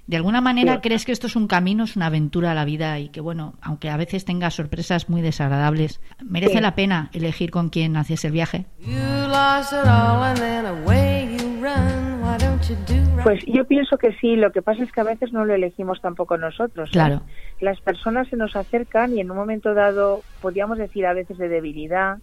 [0.09, 2.99] ¿De alguna manera crees que esto es un camino, es una aventura a la vida
[2.99, 7.69] y que, bueno, aunque a veces tenga sorpresas muy desagradables, merece la pena elegir con
[7.69, 8.65] quién haces el viaje?
[13.23, 16.01] Pues yo pienso que sí, lo que pasa es que a veces no lo elegimos
[16.01, 16.89] tampoco nosotros.
[16.89, 16.93] ¿eh?
[16.93, 17.21] Claro.
[17.61, 21.51] Las personas se nos acercan y en un momento dado, podríamos decir a veces de
[21.51, 22.17] debilidad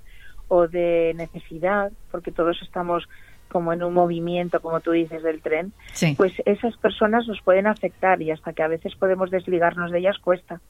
[0.48, 3.08] o de necesidad, porque todos estamos
[3.50, 5.74] como en un movimiento, como tú dices, del tren,
[6.18, 10.18] pues esas personas nos pueden afectar y hasta que a veces podemos desligarnos de ellas
[10.20, 10.62] cuesta.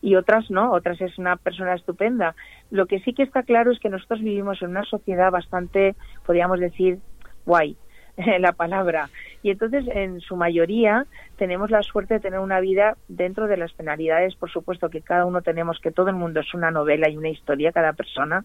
[0.00, 2.36] Y otras no, otras es una persona estupenda.
[2.70, 6.60] Lo que sí que está claro es que nosotros vivimos en una sociedad bastante, podríamos
[6.60, 6.98] decir,
[7.44, 7.76] guay,
[8.40, 9.08] la palabra.
[9.42, 13.72] Y entonces, en su mayoría, tenemos la suerte de tener una vida dentro de las
[13.72, 17.16] penalidades, por supuesto que cada uno tenemos, que todo el mundo es una novela y
[17.16, 18.44] una historia, cada persona,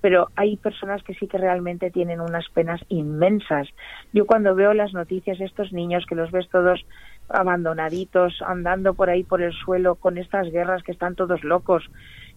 [0.00, 3.68] pero hay personas que sí que realmente tienen unas penas inmensas.
[4.12, 6.84] Yo cuando veo las noticias de estos niños que los ves todos
[7.28, 11.84] abandonaditos, andando por ahí por el suelo con estas guerras que están todos locos,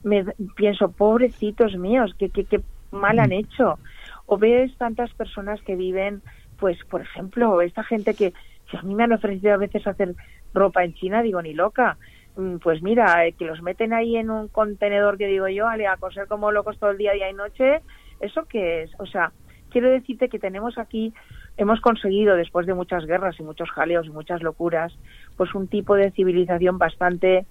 [0.03, 3.79] me pienso, pobrecitos míos, qué, qué, qué mal han hecho.
[4.25, 6.21] O ves tantas personas que viven,
[6.57, 8.33] pues, por ejemplo, esta gente que,
[8.71, 10.15] que a mí me han ofrecido a veces hacer
[10.53, 12.18] ropa en China, digo, ni loca Mm,
[12.61, 16.27] pues mira, eh, que los meten ahí en un contenedor que digo yo, a coser
[16.27, 17.81] como locos todo el día, día y noche,
[18.19, 18.91] ¿eso qué es?
[18.99, 19.31] O sea,
[19.69, 21.13] quiero decirte que tenemos aquí,
[21.57, 24.93] hemos conseguido después de muchas guerras y muchos jaleos y muchas locuras,
[25.37, 27.45] pues un tipo de civilización bastante,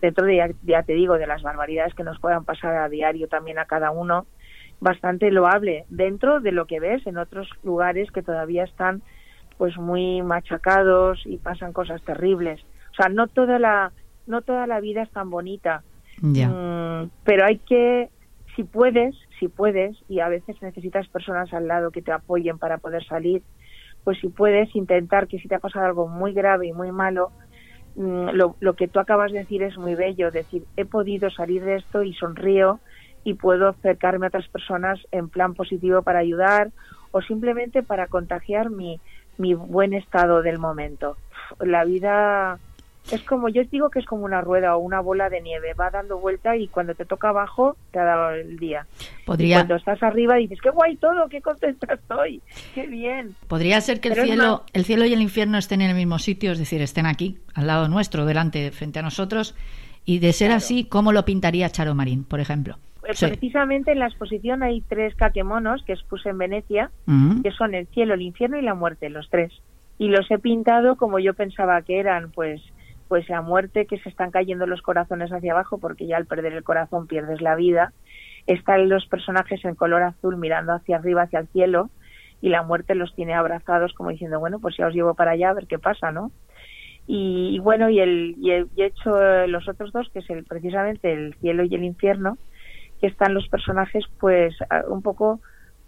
[0.00, 3.58] dentro de, ya te digo, de las barbaridades que nos puedan pasar a diario también
[3.58, 4.26] a cada uno,
[4.80, 9.02] bastante loable, dentro de lo que ves en otros lugares que todavía están
[9.58, 12.60] pues muy machacados y pasan cosas terribles.
[12.90, 13.92] O sea, no toda la
[14.26, 15.82] no toda la vida es tan bonita.
[16.20, 18.10] Mm, pero hay que,
[18.54, 22.78] si puedes, si puedes, y a veces necesitas personas al lado que te apoyen para
[22.78, 23.42] poder salir,
[24.04, 27.30] pues si puedes intentar que si te ha pasado algo muy grave y muy malo,
[27.96, 31.64] mm, lo, lo que tú acabas de decir es muy bello, decir, he podido salir
[31.64, 32.80] de esto y sonrío
[33.24, 36.70] y puedo acercarme a otras personas en plan positivo para ayudar
[37.12, 39.00] o simplemente para contagiar mi,
[39.38, 41.16] mi buen estado del momento.
[41.60, 42.58] La vida
[43.10, 45.90] es como, yo digo que es como una rueda o una bola de nieve, va
[45.90, 48.86] dando vuelta y cuando te toca abajo te ha dado el día.
[49.26, 49.56] Podría...
[49.58, 52.40] cuando estás arriba dices, qué guay todo, qué contenta estoy,
[52.74, 53.34] qué bien.
[53.48, 56.52] Podría ser que el cielo, el cielo y el infierno estén en el mismo sitio,
[56.52, 59.54] es decir, estén aquí, al lado nuestro, delante, frente a nosotros,
[60.04, 62.78] y de ser así, ¿cómo lo pintaría Charo Marín, por ejemplo?
[63.00, 66.92] Pues precisamente en la exposición hay tres caquemonos que expuse en Venecia,
[67.42, 69.52] que son el cielo, el infierno y la muerte, los tres.
[69.98, 72.62] Y los he pintado como yo pensaba que eran, pues
[73.12, 76.54] pues a muerte que se están cayendo los corazones hacia abajo porque ya al perder
[76.54, 77.92] el corazón pierdes la vida.
[78.46, 81.90] Están los personajes en color azul mirando hacia arriba, hacia el cielo,
[82.40, 85.50] y la muerte los tiene abrazados como diciendo, bueno, pues ya os llevo para allá
[85.50, 86.32] a ver qué pasa, ¿no?
[87.06, 91.12] Y, bueno, y, el, y he, hecho eh, los otros dos, que es el, precisamente
[91.12, 92.38] el cielo y el infierno,
[92.98, 94.54] que están los personajes pues
[94.88, 95.38] un poco,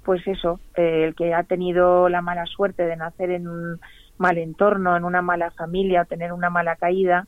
[0.04, 3.80] pues eso, eh, el que ha tenido la mala suerte de nacer en un
[4.18, 7.26] mal entorno, en una mala familia o tener una mala caída,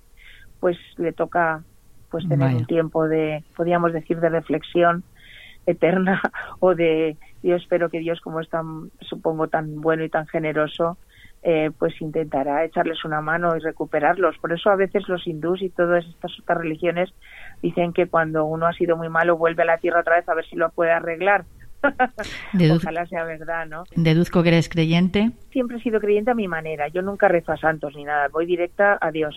[0.60, 1.62] pues le toca
[2.10, 5.02] pues tener un tiempo de, podríamos decir, de reflexión
[5.66, 6.22] eterna
[6.60, 10.96] o de, yo espero que Dios, como es tan, supongo, tan bueno y tan generoso,
[11.42, 14.36] eh, pues intentará echarles una mano y recuperarlos.
[14.38, 17.10] Por eso a veces los hindús y todas estas otras religiones
[17.62, 20.34] dicen que cuando uno ha sido muy malo vuelve a la tierra otra vez a
[20.34, 21.44] ver si lo puede arreglar.
[22.74, 23.84] Ojalá sea verdad, ¿no?
[23.94, 25.30] Deduzco que eres creyente.
[25.50, 26.88] Siempre he sido creyente a mi manera.
[26.88, 28.28] Yo nunca rezo a santos ni nada.
[28.28, 29.36] Voy directa a Dios.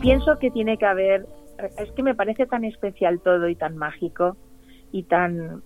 [0.00, 1.26] Pienso que tiene que haber.
[1.78, 4.36] Es que me parece tan especial todo y tan mágico
[4.90, 5.62] y tan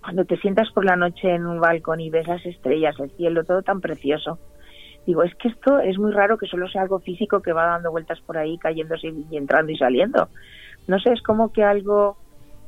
[0.00, 3.44] cuando te sientas por la noche en un balcón y ves las estrellas, el cielo,
[3.44, 4.38] todo tan precioso.
[5.06, 7.90] Digo, es que esto es muy raro que solo sea algo físico que va dando
[7.90, 10.28] vueltas por ahí, cayéndose y entrando y saliendo.
[10.90, 12.16] No sé, es como que algo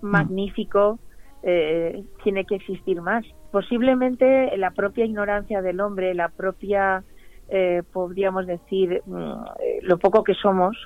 [0.01, 0.07] mm.
[0.07, 1.01] magnífico
[1.43, 3.25] eh, tiene que existir más.
[3.51, 7.03] Posiblemente la propia ignorancia del hombre, la propia,
[7.49, 10.77] eh, podríamos decir, mm, eh, lo poco que somos,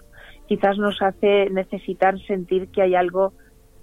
[0.47, 3.35] quizás nos hace necesitar sentir que hay algo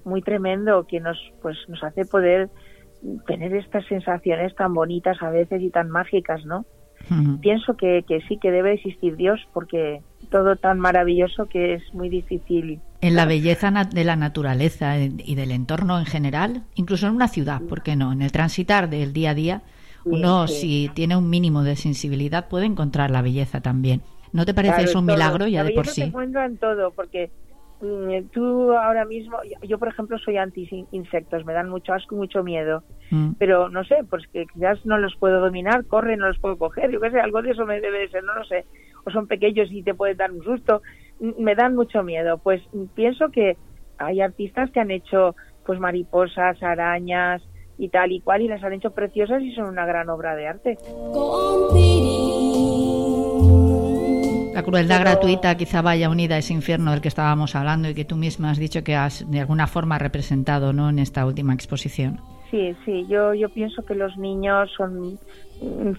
[0.04, 2.50] muy tremendo que nos pues nos hace poder
[3.28, 6.66] tener estas sensaciones tan bonitas a veces y tan mágicas, ¿no?
[7.42, 12.10] Pienso que, que sí que debe existir Dios porque todo tan maravilloso que es muy
[12.10, 12.80] difícil.
[13.02, 17.62] En la belleza de la naturaleza y del entorno en general, incluso en una ciudad,
[17.62, 18.14] ¿por qué no?
[18.14, 19.62] En el transitar del día a día,
[20.06, 24.02] uno si tiene un mínimo de sensibilidad puede encontrar la belleza también.
[24.32, 26.02] ¿No te parece eso un milagro ya de por sí?
[26.02, 27.30] Se encuentra en todo, porque
[28.32, 32.84] tú ahora mismo, yo por ejemplo soy anti insectos, me dan mucho asco, mucho miedo,
[33.12, 33.34] mm.
[33.38, 36.92] pero no sé, pues que quizás no los puedo dominar, corren, no los puedo coger,
[36.92, 38.66] yo qué sé, algo de eso me debe de ser, no lo sé,
[39.06, 40.82] o son pequeños y te pueden dar un susto,
[41.20, 42.38] me dan mucho miedo.
[42.38, 42.62] Pues
[42.96, 43.58] pienso que
[43.98, 47.42] hay artistas que han hecho pues mariposas, arañas
[47.78, 50.48] y tal y cual y las han hecho preciosas y son una gran obra de
[50.48, 50.78] arte.
[54.54, 58.06] La crueldad gratuita quizá vaya unida a ese infierno del que estábamos hablando y que
[58.06, 60.90] tú misma has dicho que has de alguna forma representado ¿no?
[60.90, 62.20] en esta última exposición.
[62.52, 65.18] Sí, sí, yo, yo pienso que los niños son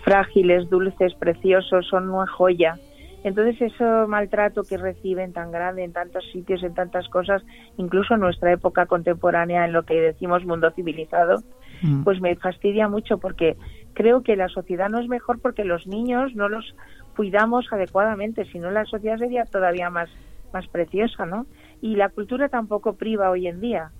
[0.05, 2.79] frágiles, dulces, preciosos, son una joya.
[3.25, 7.43] Entonces ese maltrato que reciben tan grande en tantos sitios, en tantas cosas,
[7.77, 11.43] incluso en nuestra época contemporánea, en lo que decimos mundo civilizado,
[11.83, 12.05] mm.
[12.05, 13.57] pues me fastidia mucho porque
[13.95, 16.75] creo que la sociedad no es mejor porque los niños no los
[17.17, 20.11] cuidamos adecuadamente, si no la sociedad sería todavía más,
[20.53, 21.47] más preciosa, ¿no?
[21.81, 23.91] Y la cultura tampoco priva hoy en día.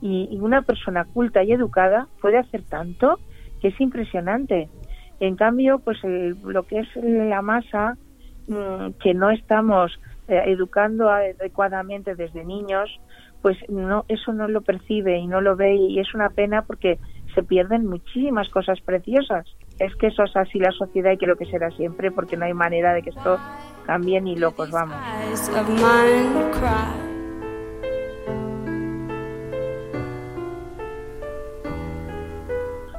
[0.00, 3.18] Y, una persona culta y educada puede hacer tanto
[3.60, 4.68] que es impresionante.
[5.20, 7.96] En cambio, pues lo que es la masa,
[8.48, 13.00] mm, que no estamos eh, educando adecuadamente desde niños,
[13.40, 16.98] pues no, eso no lo percibe y no lo ve y es una pena porque
[17.34, 19.46] se pierden muchísimas cosas preciosas
[19.78, 22.54] es que eso es así la sociedad y creo que será siempre porque no hay
[22.54, 23.38] manera de que esto
[23.86, 24.96] cambie ni locos vamos.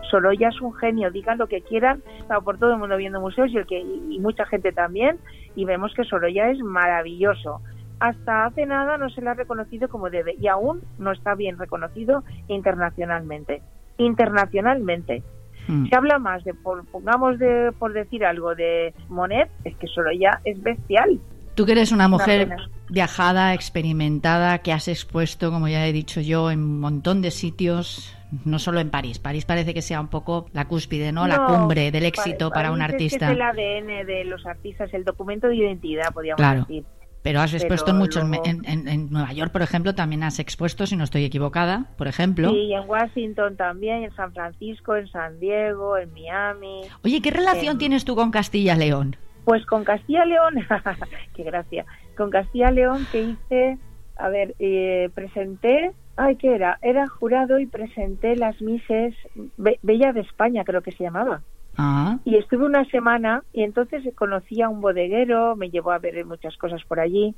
[0.09, 3.51] Sorolla es un genio, digan lo que quieran, estado por todo el mundo viendo museos
[3.51, 5.19] y, el que, y mucha gente también,
[5.55, 7.61] y vemos que Sorolla es maravilloso.
[7.99, 11.57] Hasta hace nada no se le ha reconocido como debe y aún no está bien
[11.57, 13.61] reconocido internacionalmente.
[13.97, 15.23] Internacionalmente.
[15.67, 15.87] Hmm.
[15.87, 20.11] Se habla más de, por, pongamos de, por decir algo, de Monet, es que solo
[20.11, 21.19] ya es bestial.
[21.55, 22.49] Tú que eres una mujer
[22.89, 28.15] viajada, experimentada, que has expuesto, como ya he dicho yo, en un montón de sitios,
[28.43, 29.19] no solo en París.
[29.19, 31.27] París parece que sea un poco la cúspide, ¿no?
[31.27, 33.31] la cumbre del éxito para un artista.
[33.31, 36.83] Es, el ADN de los artistas, el documento de identidad, podríamos decir.
[37.25, 38.23] Pero has expuesto en muchos.
[38.43, 42.51] En, Nueva York, por ejemplo, también has expuesto, si no estoy equivocada, por ejemplo.
[42.51, 46.81] Sí, en Washington también, en San Francisco, en San Diego, en Miami.
[47.03, 49.15] Oye, ¿qué relación tienes tú con Castilla-León?
[49.43, 50.67] Pues con Castilla-León,
[51.35, 51.87] qué gracia.
[52.15, 53.79] Con Castilla-León que hice,
[54.17, 56.77] a ver, eh, presenté, ay, ¿qué era?
[56.83, 59.15] Era jurado y presenté las Mises
[59.57, 61.41] Bella de España, creo que se llamaba.
[61.77, 62.19] Ah.
[62.23, 66.55] Y estuve una semana y entonces conocí a un bodeguero, me llevó a ver muchas
[66.57, 67.35] cosas por allí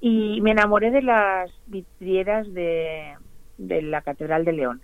[0.00, 3.14] y me enamoré de las vidrieras de,
[3.58, 4.80] de la Catedral de León.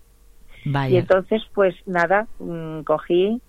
[0.64, 3.40] Y entonces, pues nada, mm, cogí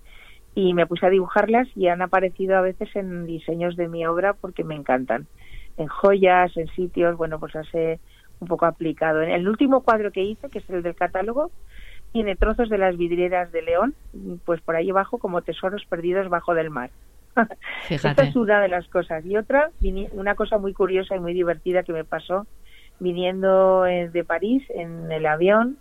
[0.54, 4.34] y me puse a dibujarlas y han aparecido a veces en diseños de mi obra
[4.34, 5.28] porque me encantan.
[5.78, 8.00] En joyas, en sitios, bueno, pues hace
[8.40, 9.22] un poco aplicado.
[9.22, 11.52] En el último cuadro que hice, que es el del catálogo,
[12.18, 13.94] tiene trozos de las vidrieras de León,
[14.44, 16.90] pues por ahí abajo como tesoros perdidos bajo del mar.
[17.92, 19.24] Esta es una de las cosas.
[19.24, 19.70] Y otra,
[20.14, 22.48] una cosa muy curiosa y muy divertida que me pasó,
[23.00, 25.78] viniendo eh, de París en el avión,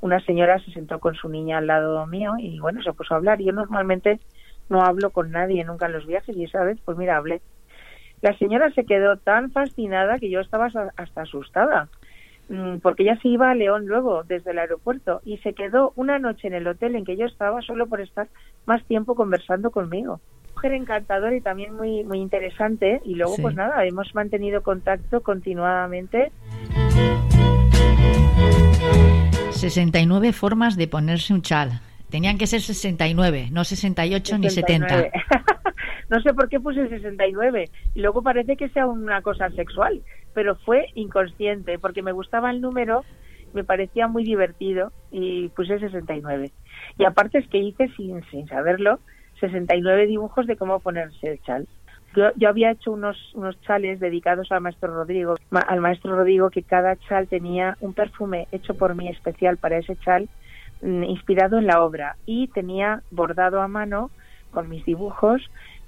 [0.00, 3.16] una señora se sentó con su niña al lado mío y bueno, se puso a
[3.16, 3.40] hablar.
[3.40, 4.20] Yo normalmente
[4.68, 7.42] no hablo con nadie nunca en los viajes y esa vez, pues mira, hablé.
[8.22, 11.88] La señora se quedó tan fascinada que yo estaba hasta asustada
[12.82, 16.48] porque ella se iba a León luego desde el aeropuerto y se quedó una noche
[16.48, 18.28] en el hotel en que yo estaba solo por estar
[18.66, 20.20] más tiempo conversando conmigo.
[20.54, 26.32] Mujer encantadora y también muy muy interesante y luego pues nada, hemos mantenido contacto continuadamente.
[29.50, 31.80] 69 formas de ponerse un chal.
[32.10, 35.10] Tenían que ser 69, no 68 ni 70.
[36.08, 40.02] no sé por qué puse 69 y luego parece que sea una cosa sexual,
[40.34, 43.04] pero fue inconsciente porque me gustaba el número,
[43.52, 46.50] me parecía muy divertido y puse 69.
[46.98, 49.00] Y aparte es que hice sin, sin saberlo
[49.40, 51.66] 69 dibujos de cómo ponerse el chal.
[52.14, 56.64] Yo, yo, había hecho unos, unos chales dedicados al maestro Rodrigo, al maestro Rodrigo, que
[56.64, 60.28] cada chal tenía un perfume hecho por mí especial para ese chal,
[60.82, 64.10] mm, inspirado en la obra, y tenía bordado a mano
[64.50, 65.40] con mis dibujos,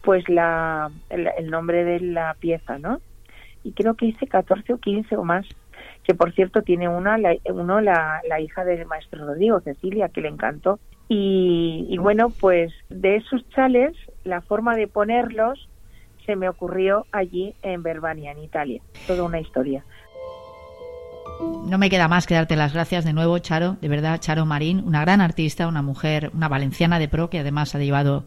[0.03, 3.01] pues la, el, nombre de la pieza, ¿no?
[3.65, 5.47] Y creo que hice 14 o 15 o más,
[6.05, 10.21] que por cierto tiene una, la, uno la, la hija del maestro Rodrigo, Cecilia, que
[10.21, 10.79] le encantó.
[11.15, 13.95] Y, bueno, pues de esos chales,
[14.25, 15.69] la forma de ponerlos
[16.25, 18.81] se me ocurrió allí en Verbania, en Italia.
[19.07, 19.85] Toda una historia.
[21.67, 24.83] No me queda más que darte las gracias de nuevo, Charo, de verdad, Charo Marín,
[24.87, 28.25] una gran artista, una mujer, una valenciana de pro que además ha llevado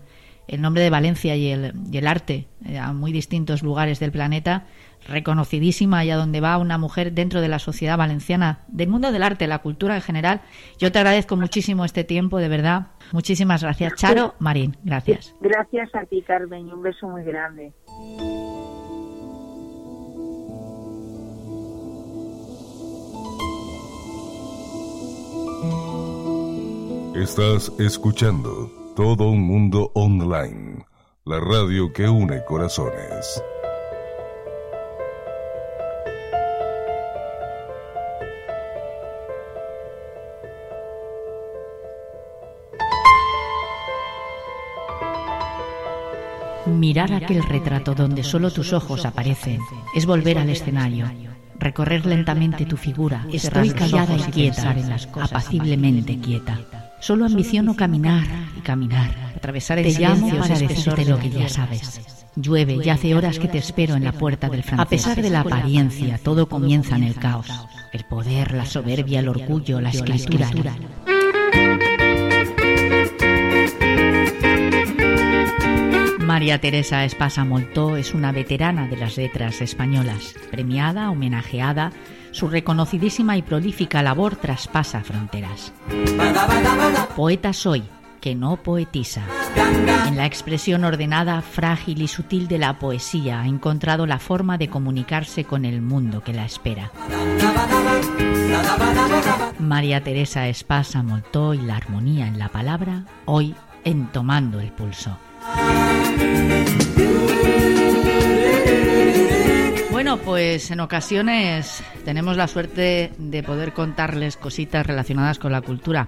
[0.47, 4.11] el nombre de Valencia y el, y el arte eh, a muy distintos lugares del
[4.11, 4.65] planeta,
[5.07, 9.47] reconocidísima allá donde va una mujer dentro de la sociedad valenciana, del mundo del arte,
[9.47, 10.41] la cultura en general.
[10.77, 12.87] Yo te agradezco muchísimo este tiempo, de verdad.
[13.11, 13.95] Muchísimas gracias.
[13.95, 15.35] Charo Marín, gracias.
[15.41, 17.73] Gracias a ti, Carmen, y un beso muy grande.
[27.15, 30.85] Estás escuchando Todo un Mundo Online,
[31.23, 33.41] la radio que une corazones.
[46.75, 49.59] Mirar aquel retrato donde solo tus ojos aparecen
[49.95, 51.09] es volver al escenario,
[51.57, 53.25] recorrer lentamente tu figura.
[53.31, 54.75] Estoy callada y quieta,
[55.21, 56.59] apaciblemente quieta.
[56.99, 58.25] Solo ambiciono caminar
[58.57, 62.01] y caminar, atravesar el silencio para decirte lo que ya sabes.
[62.35, 64.85] Llueve y hace horas que te espero en la puerta del francés.
[64.85, 67.47] A pesar de la apariencia, todo comienza en el caos.
[67.93, 70.49] El poder, la soberbia, el orgullo, la escritura.
[76.35, 81.93] María Teresa Espasa Moltó es una veterana de las letras españolas, premiada, homenajeada,
[82.31, 85.71] su reconocidísima y prolífica labor traspasa fronteras.
[87.15, 87.83] Poeta soy,
[88.19, 89.21] que no poetiza.
[90.07, 94.67] En la expresión ordenada, frágil y sutil de la poesía ha encontrado la forma de
[94.67, 96.91] comunicarse con el mundo que la espera.
[99.57, 103.55] María Teresa Espasa Moltó y la armonía en la palabra, hoy
[103.85, 105.17] en Tomando el Pulso.
[109.91, 116.07] Bueno, pues en ocasiones tenemos la suerte de poder contarles cositas relacionadas con la cultura.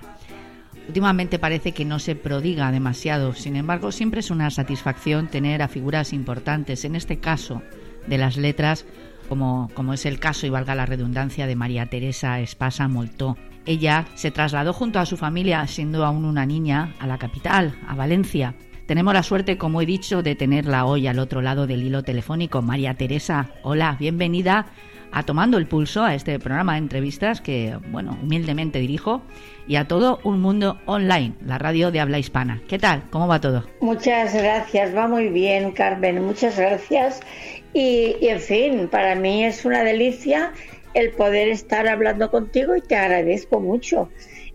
[0.87, 5.67] Últimamente parece que no se prodiga demasiado, sin embargo siempre es una satisfacción tener a
[5.67, 7.61] figuras importantes, en este caso
[8.07, 8.85] de las letras,
[9.27, 13.35] como, como es el caso, y valga la redundancia, de María Teresa Espasa Moltó.
[13.65, 17.95] Ella se trasladó junto a su familia, siendo aún una niña, a la capital, a
[17.95, 18.55] Valencia,
[18.87, 22.61] tenemos la suerte, como he dicho, de tenerla hoy al otro lado del hilo telefónico.
[22.61, 24.67] María Teresa, hola, bienvenida
[25.11, 29.21] a Tomando el Pulso, a este programa de entrevistas que, bueno, humildemente dirijo,
[29.67, 32.61] y a todo un mundo online, la radio de habla hispana.
[32.69, 33.03] ¿Qué tal?
[33.09, 33.65] ¿Cómo va todo?
[33.81, 37.19] Muchas gracias, va muy bien, Carmen, muchas gracias.
[37.73, 40.53] Y, y en fin, para mí es una delicia
[40.93, 44.09] el poder estar hablando contigo y te agradezco mucho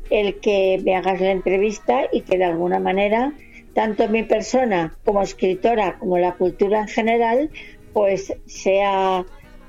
[0.08, 3.32] el que me hagas la entrevista y que de alguna manera
[3.74, 7.50] tanto mi persona como escritora como la cultura en general,
[7.92, 9.24] pues sea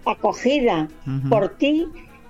[0.06, 0.88] acogida
[1.30, 1.88] por ti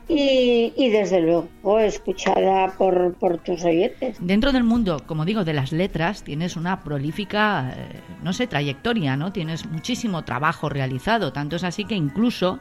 [0.08, 4.18] y, desde luego escuchada por, por, tus oyentes.
[4.20, 9.16] Dentro del mundo, como digo, de las letras, tienes una prolífica, eh, no sé, trayectoria,
[9.16, 9.32] ¿no?
[9.32, 12.60] Tienes muchísimo trabajo realizado, tanto es así que incluso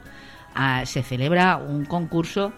[0.55, 2.53] ah, se celebra un concurso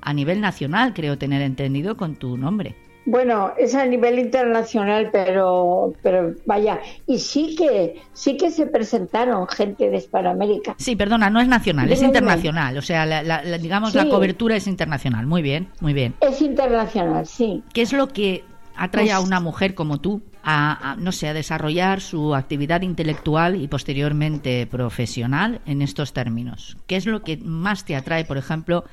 [0.00, 2.76] a nivel nacional, creo tener entendido, con tu nombre.
[3.10, 9.48] Bueno, es a nivel internacional, pero, pero vaya, y sí que sí que se presentaron
[9.48, 10.74] gente de Hispanoamérica.
[10.76, 12.76] Sí, perdona, no es nacional, es internacional.
[12.76, 15.26] O sea, la, digamos la cobertura es internacional.
[15.26, 16.16] Muy bien, muy bien.
[16.20, 17.62] Es internacional, sí.
[17.72, 18.44] ¿Qué es lo que
[18.76, 23.56] atrae a pues una mujer como tú a, no sé, a desarrollar su actividad intelectual
[23.56, 26.76] y posteriormente profesional en estos términos?
[26.86, 28.84] ¿Qué es lo que más te atrae, por ejemplo?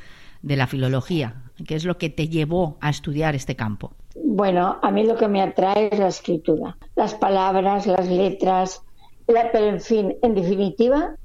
[0.46, 1.42] de la filología?
[1.68, 3.94] ¿Qué es lo que te llevó a estudiar este campo?
[4.16, 8.82] Bueno, a mí lo que me atrae es la escritura, las palabras, las letras,
[9.26, 11.16] pero en fin, en definitiva,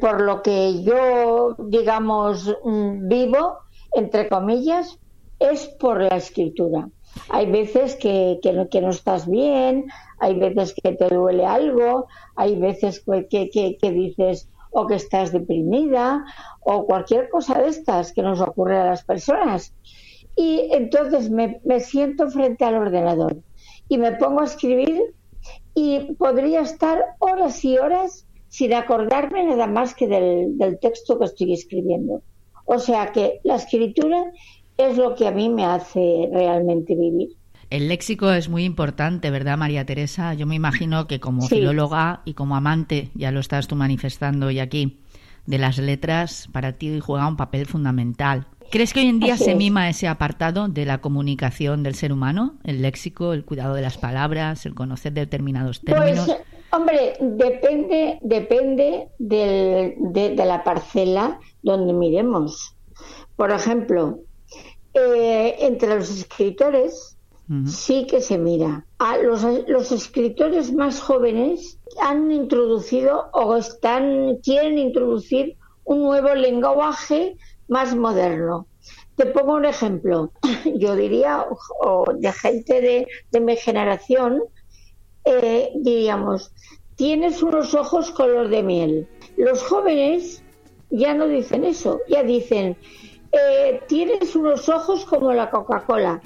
[0.00, 3.58] por lo que yo, digamos, mm, vivo,
[3.92, 4.98] entre comillas,
[5.38, 6.88] es por la escritura.
[7.28, 9.86] Hay veces que, que, no, que no estás bien,
[10.18, 12.06] hay veces que te duele algo,
[12.36, 16.24] hay veces que, que, dices o que estás deprimida
[16.60, 19.74] o cualquier cosa de estas que nos ocurre a las personas.
[20.36, 23.36] Y entonces me, me siento frente al ordenador
[23.88, 25.00] y me pongo a escribir
[25.74, 31.26] y podría estar horas y horas sin acordarme nada más que del, del texto que
[31.26, 32.22] estoy escribiendo.
[32.64, 34.32] O sea que la escritura
[34.76, 37.30] es lo que a mí me hace realmente vivir.
[37.70, 40.34] El léxico es muy importante, ¿verdad, María Teresa?
[40.34, 44.58] Yo me imagino que como filóloga y como amante, ya lo estás tú manifestando y
[44.58, 44.98] aquí,
[45.46, 48.48] de las letras, para ti juega un papel fundamental.
[48.70, 52.54] ¿Crees que hoy en día se mima ese apartado de la comunicación del ser humano?
[52.62, 56.26] El léxico, el cuidado de las palabras, el conocer determinados pues, términos.
[56.26, 56.38] Pues,
[56.70, 62.76] hombre, depende, depende de, de, la parcela donde miremos.
[63.34, 64.20] Por ejemplo,
[64.94, 67.16] eh, entre los escritores
[67.66, 68.86] sí que se mira.
[69.00, 77.36] A los, los, escritores más jóvenes han introducido o están quieren introducir un nuevo lenguaje
[77.70, 78.66] más moderno.
[79.16, 80.32] Te pongo un ejemplo.
[80.76, 81.46] Yo diría,
[81.82, 84.42] o, de gente de, de mi generación,
[85.24, 86.52] eh, diríamos,
[86.96, 89.08] tienes unos ojos color de miel.
[89.36, 90.42] Los jóvenes
[90.90, 92.76] ya no dicen eso, ya dicen,
[93.32, 96.20] eh, tienes unos ojos como la Coca-Cola.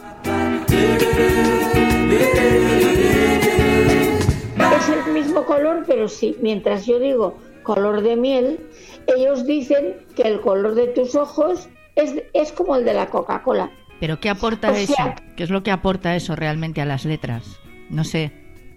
[4.77, 8.61] Es el mismo color, pero sí, mientras yo digo color de miel,
[9.07, 13.71] ellos dicen que el color de tus ojos es, es como el de la Coca-Cola.
[14.01, 14.95] ¿Pero qué aporta eso?
[15.37, 17.61] ¿Qué es lo que aporta eso realmente a las letras?
[17.91, 18.33] No sé.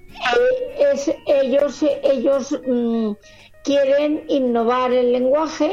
[0.10, 3.12] Eh, ellos ellos mm,
[3.64, 5.72] quieren innovar el lenguaje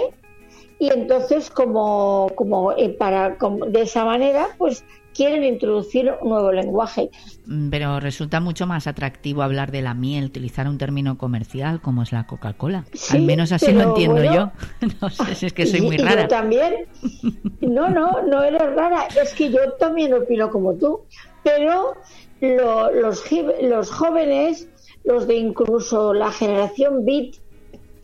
[0.79, 3.37] y entonces como, como eh, para
[3.69, 4.85] de esa manera pues
[5.15, 7.11] quieren introducir un nuevo lenguaje.
[7.47, 12.03] Mm, pero resulta mucho más atractivo hablar de la miel, utilizar un término comercial como
[12.03, 12.85] es la Coca-Cola.
[13.11, 14.51] Al menos así lo entiendo yo.
[15.01, 16.23] No sé si es que soy muy rara.
[16.23, 16.87] Yo también.
[17.61, 19.07] No, no, no eres rara.
[19.21, 21.03] Es que yo también opino como tú.
[21.43, 21.95] Pero
[22.41, 23.25] los,
[23.63, 24.69] los jóvenes,
[25.05, 27.37] los de incluso la generación Beat,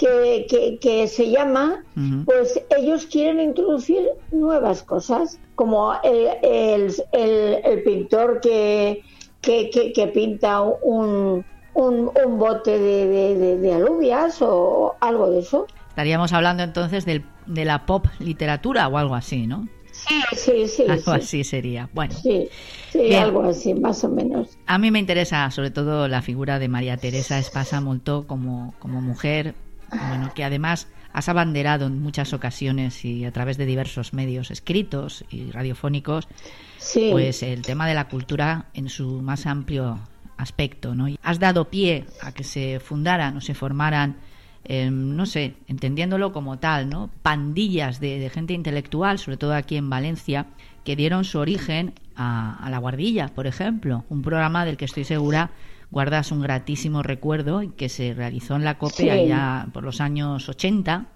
[0.01, 1.85] que, que, se llama,
[2.25, 9.03] pues ellos quieren introducir nuevas cosas, como el, el, pintor que,
[9.43, 11.45] que, pinta un,
[11.75, 15.67] un, bote de, de, alubias o algo de eso.
[15.91, 19.69] Estaríamos hablando entonces del, de la pop literatura o algo así, ¿no?
[19.93, 20.85] Sí, sí, sí.
[20.89, 21.91] Algo así sería.
[21.93, 22.15] Bueno.
[22.15, 22.49] Sí,
[22.91, 24.57] sí algo así, más o menos.
[24.67, 29.03] A mí me interesa sobre todo la figura de María Teresa Espasa Molto como, como
[29.03, 29.55] mujer,
[29.91, 35.25] bueno, que además has abanderado en muchas ocasiones y a través de diversos medios escritos
[35.31, 36.29] y radiofónicos,
[37.11, 39.99] pues el tema de la cultura en su más amplio
[40.37, 41.07] aspecto, ¿no?
[41.23, 44.17] Has dado pie a que se fundaran o se formaran,
[44.65, 47.11] em, no sé, entendiéndolo como tal, ¿no?
[47.23, 50.47] Pandillas de, gente intelectual, sobre todo aquí en Valencia,
[50.85, 55.05] que dieron su origen a, a La Guardilla, por ejemplo, un programa del que estoy
[55.05, 55.51] segura
[55.91, 61.07] guardas un gratísimo recuerdo que se realizó en la COPE allá por los años 80,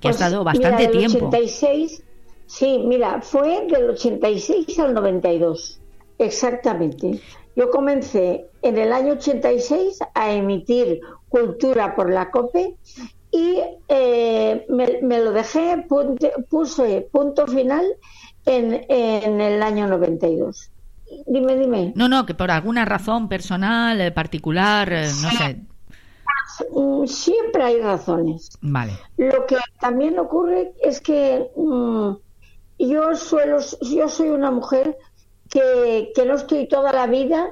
[0.00, 1.28] que ha pues estado bastante tiempo.
[1.28, 2.02] 86,
[2.46, 5.80] sí, mira, fue del 86 al 92,
[6.18, 7.20] exactamente.
[7.56, 12.76] Yo comencé en el año 86 a emitir Cultura por la COPE
[13.30, 15.86] y eh, me, lo dejé,
[16.48, 17.86] puse punto final
[18.46, 20.69] en, en el año 92.
[21.26, 21.92] Dime, dime.
[21.96, 25.60] No, no, que por alguna razón personal, eh, particular, eh, no sé.
[26.72, 28.50] Mm, siempre hay razones.
[28.60, 28.92] Vale.
[29.16, 32.10] Lo que también ocurre es que mm,
[32.78, 34.96] yo suelo, yo soy una mujer
[35.48, 37.50] que, que no estoy toda la vida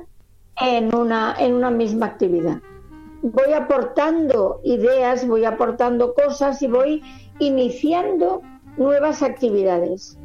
[0.61, 2.61] en una, en una misma actividad.
[3.23, 7.03] Voy aportando ideas, voy aportando cosas y voy
[7.41, 8.43] iniciando
[8.77, 10.17] nuevas actividades.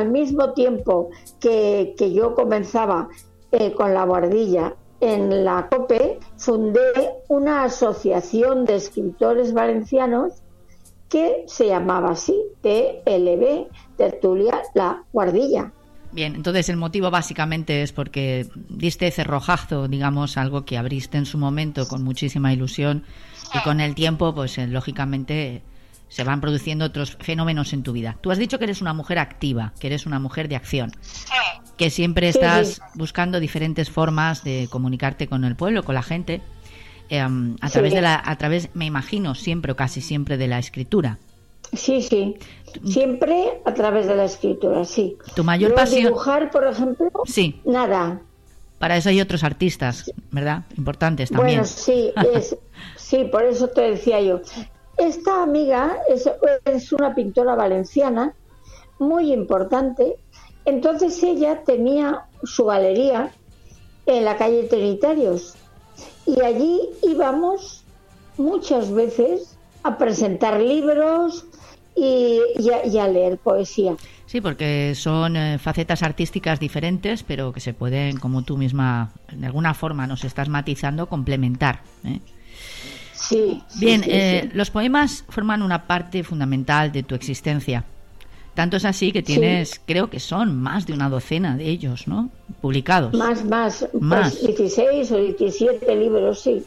[0.00, 3.08] Al mismo tiempo que, yo comenzaba
[3.52, 10.42] eh, con la guardilla en la COPE, fundé una asociación de escritores valencianos
[11.08, 15.72] que se llamaba así, TLB, Tertulia La Guardilla.
[16.12, 21.38] Bien, entonces el motivo básicamente es porque diste cerrojazo, digamos, algo que abriste en su
[21.38, 23.04] momento con muchísima ilusión
[23.54, 25.62] y con el tiempo, pues eh, lógicamente
[26.10, 28.18] se van produciendo otros fenómenos en tu vida.
[28.20, 30.92] Tú has dicho que eres una mujer activa, que eres una mujer de acción,
[31.78, 36.42] que siempre estás buscando diferentes formas de comunicarte con el pueblo, con la gente,
[37.08, 40.58] em, a través de la, a través, me imagino, siempre o casi siempre de la
[40.58, 41.18] escritura.
[41.72, 42.36] Sí, sí.
[42.84, 45.16] Siempre a través de la escritura, sí.
[45.36, 46.06] Tu mayor pasión.
[46.06, 47.08] Dibujar, por ejemplo.
[47.24, 47.60] Sí.
[47.64, 48.20] Nada.
[48.80, 50.64] Para eso hay otros artistas, ¿verdad?
[50.76, 51.60] Importantes también.
[51.60, 52.12] Bueno, sí,
[52.96, 54.40] sí, por eso te decía yo.
[55.00, 58.34] Esta amiga es, una pintora valenciana
[58.98, 60.16] muy importante.
[60.66, 63.32] Entonces ella tenía su galería
[64.04, 65.54] en la calle Trinitarios
[66.26, 67.82] y allí íbamos
[68.36, 71.46] muchas veces a presentar libros,
[71.96, 73.96] y, a, leer poesía.
[74.26, 79.46] Sí, porque son eh, facetas artísticas diferentes, pero que se pueden, como tú misma, de
[79.46, 81.82] alguna forma nos estás matizando, complementar.
[82.04, 82.20] ¿eh?
[83.30, 83.62] Sí.
[83.76, 87.84] Bien, eh, los poemas forman una parte fundamental de tu existencia.
[88.54, 92.30] Tanto es así que tienes, creo que son más de una docena de ellos, ¿no?
[92.60, 93.14] Publicados.
[93.14, 94.44] Más, más, más.
[94.44, 96.64] 16 o 17 libros, sí,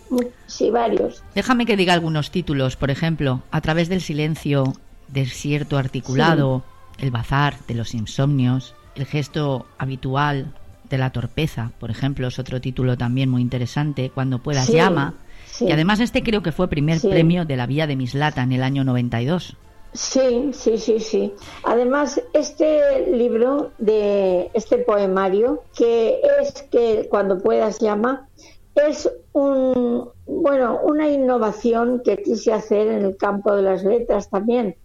[0.48, 1.22] sí, varios.
[1.36, 4.74] Déjame que diga algunos títulos, por ejemplo, A través del silencio,
[5.10, 6.64] desierto articulado,
[6.98, 10.54] el bazar de los insomnios, el gesto habitual
[10.90, 15.16] de la torpeza, por ejemplo, es otro título también muy interesante, cuando puedas llama.
[15.60, 18.64] Y además este creo que fue primer premio de la Vía de Mislata en el
[18.64, 19.58] año 92.
[19.94, 21.34] Sí, sí, sí, sí.
[21.64, 28.28] Además, este libro de este poemario, que es que cuando puedas llama,
[28.74, 34.76] es un bueno, una innovación que quise hacer en el campo de las letras también,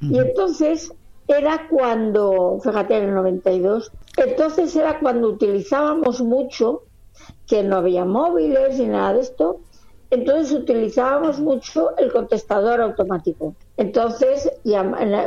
[0.00, 0.92] y entonces
[1.28, 6.82] era cuando, fíjate, en el 92, entonces era cuando utilizábamos mucho,
[7.46, 9.60] que no había móviles ni nada de esto,
[10.10, 13.54] entonces utilizábamos mucho el contestador automático.
[13.76, 14.50] Entonces,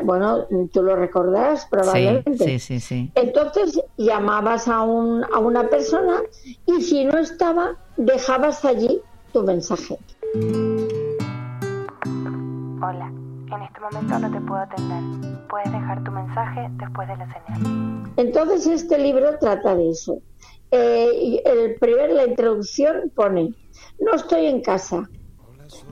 [0.03, 2.45] bueno, tú lo recordarás probablemente.
[2.45, 6.21] Sí, sí, sí, Entonces llamabas a, un, a una persona
[6.65, 9.97] y si no estaba, dejabas allí tu mensaje.
[12.81, 13.11] Hola.
[13.55, 15.47] En este momento no te puedo atender.
[15.47, 18.11] Puedes dejar tu mensaje después de la señal.
[18.17, 20.19] Entonces este libro trata de eso.
[20.71, 23.53] Eh, el primer, la introducción pone,
[23.99, 25.09] no estoy en casa,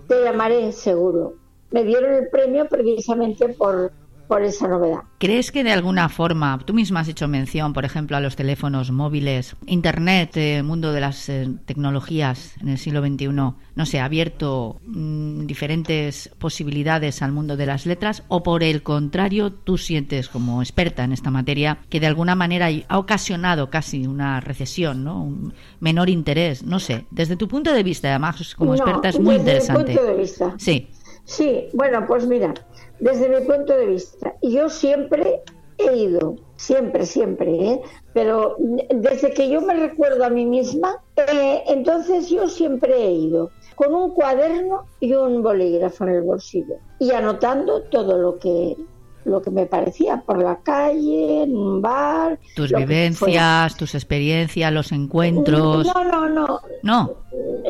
[0.08, 1.38] te llamaré seguro.
[1.72, 3.94] Me dieron el premio precisamente por
[4.32, 5.00] por esa novedad.
[5.18, 8.90] ¿Crees que de alguna forma, tú misma has hecho mención, por ejemplo, a los teléfonos
[8.90, 14.06] móviles, Internet, eh, mundo de las eh, tecnologías en el siglo XXI, no sé, ha
[14.06, 20.30] abierto mm, diferentes posibilidades al mundo de las letras o por el contrario, tú sientes
[20.30, 25.22] como experta en esta materia que de alguna manera ha ocasionado casi una recesión, ¿no?
[25.26, 29.36] Un menor interés, no sé, desde tu punto de vista, además como experta es muy
[29.36, 29.94] interesante.
[29.94, 30.56] punto de vista.
[30.58, 30.88] Sí.
[31.24, 32.54] Sí, bueno, pues mira,
[33.02, 34.36] desde mi punto de vista.
[34.42, 35.42] Yo siempre
[35.78, 37.82] he ido, siempre, siempre, ¿eh?
[38.14, 38.56] pero
[38.90, 43.94] desde que yo me recuerdo a mí misma, eh, entonces yo siempre he ido con
[43.94, 48.78] un cuaderno y un bolígrafo en el bolsillo y anotando todo lo que
[49.26, 52.40] lo que me parecía por la calle, en un bar.
[52.56, 55.88] Tus vivencias, tus experiencias, los encuentros.
[55.94, 56.60] No, no, no.
[56.84, 57.14] No.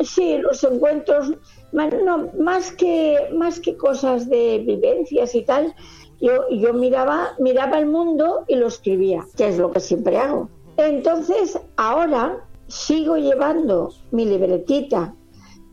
[0.02, 1.32] Sí, los encuentros
[1.72, 5.74] no, más que, más que cosas de vivencias y tal,
[6.20, 10.48] yo, yo miraba, miraba el mundo y lo escribía, que es lo que siempre hago.
[10.76, 15.14] Entonces, ahora sigo llevando mi libretita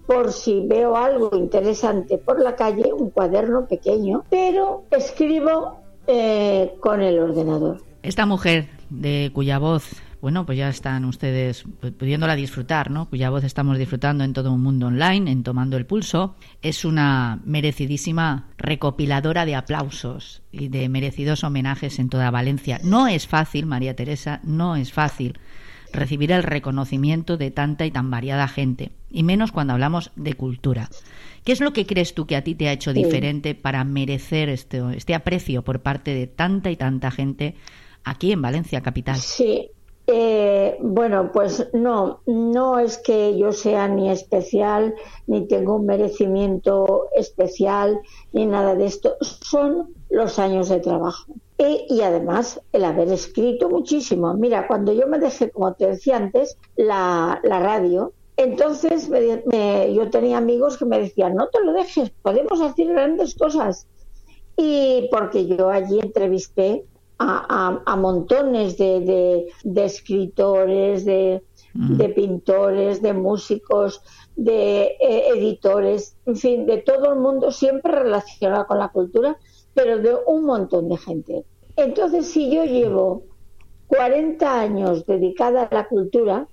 [0.09, 7.03] por si veo algo interesante por la calle, un cuaderno pequeño, pero escribo eh, con
[7.03, 7.83] el ordenador.
[8.01, 11.63] Esta mujer de cuya voz bueno, pues ya están ustedes
[11.97, 13.07] pudiéndola disfrutar, ¿no?
[13.07, 16.35] Cuya voz estamos disfrutando en todo un mundo online, en Tomando el Pulso.
[16.61, 22.81] Es una merecidísima recopiladora de aplausos y de merecidos homenajes en toda Valencia.
[22.83, 25.39] No es fácil, María Teresa, no es fácil
[25.91, 30.89] recibir el reconocimiento de tanta y tan variada gente, y menos cuando hablamos de cultura.
[31.43, 34.49] ¿Qué es lo que crees tú que a ti te ha hecho diferente para merecer
[34.49, 37.55] este, este aprecio por parte de tanta y tanta gente
[38.03, 39.17] aquí en Valencia capital?
[39.17, 39.69] Sí,
[40.11, 44.95] eh, bueno, pues no, no es que yo sea ni especial,
[45.27, 47.99] ni tengo un merecimiento especial,
[48.33, 49.17] ni nada de esto.
[49.21, 51.31] Son los años de trabajo.
[51.59, 54.33] Y, además el haber escrito muchísimo.
[54.33, 60.77] Mira, cuando yo me dejé, como te decía antes, la, radio, entonces yo tenía amigos
[60.77, 63.85] que me decían, no te lo dejes, podemos hacer grandes cosas.
[64.57, 66.85] y porque yo allí entrevisté
[67.19, 71.41] a, montones de, escritores, de,
[72.15, 74.01] pintores, de músicos,
[74.35, 79.37] de eh, editores, en fin, de todo el mundo, siempre relacionado con la cultura,
[79.73, 81.45] pero de un montón de gente.
[81.75, 83.23] Entonces, si yo llevo
[83.87, 86.47] 40 años dedicada a la cultura,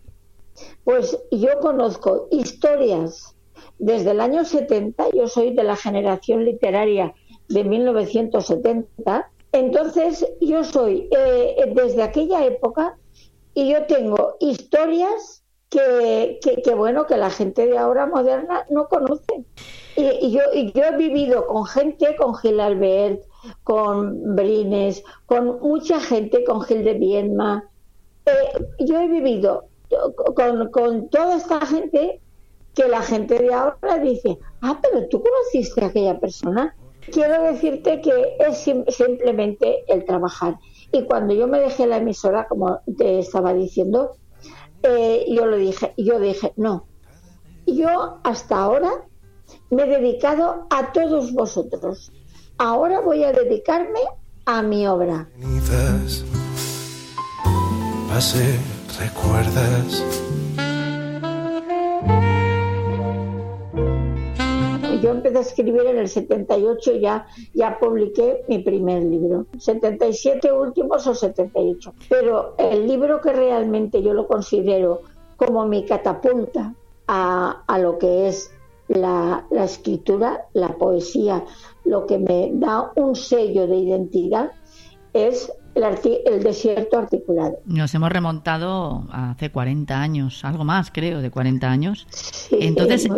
[0.84, 3.36] pues yo conozco historias
[3.78, 7.14] desde el año 70, yo soy de la generación literaria
[7.48, 12.98] de 1970, entonces yo soy eh, desde aquella época
[13.54, 19.44] y yo tengo historias que, bueno, que la gente de ahora moderna no conoce.
[19.96, 23.22] Y, yo, y yo he vivido con gente, con Gil Albert,
[23.64, 27.68] con Brines, con mucha gente, con Gil de Viedma.
[28.26, 29.68] Eh, yo he vivido
[30.34, 32.20] con, con toda esta gente
[32.74, 36.76] que la gente de ahora dice, ah, pero tú conociste a aquella persona.
[37.12, 38.59] Quiero decirte que es
[38.94, 40.59] simplemente el trabajar.
[40.92, 44.16] Y cuando yo me dejé la emisora, como te estaba diciendo,
[44.82, 46.86] eh, yo lo dije, yo dije, no.
[47.66, 48.90] Yo hasta ahora
[49.70, 52.12] me he dedicado a todos vosotros.
[52.59, 54.00] Ahora voy a dedicarme
[54.44, 55.28] a mi obra.
[58.98, 60.02] recuerdas
[65.01, 71.07] yo empecé a escribir en el 78 ya ya publiqué mi primer libro 77 últimos
[71.07, 75.03] o 78 pero el libro que realmente yo lo considero
[75.36, 76.74] como mi catapulta
[77.07, 78.51] a, a lo que es
[78.88, 81.44] la, la, escritura, la poesía,
[81.84, 84.53] lo que me da un sello de identidad
[85.12, 87.59] es el, desierto articulado.
[87.66, 92.07] Nos hemos remontado hace 40 años, algo más creo, de 40 años.
[92.51, 93.09] Entonces,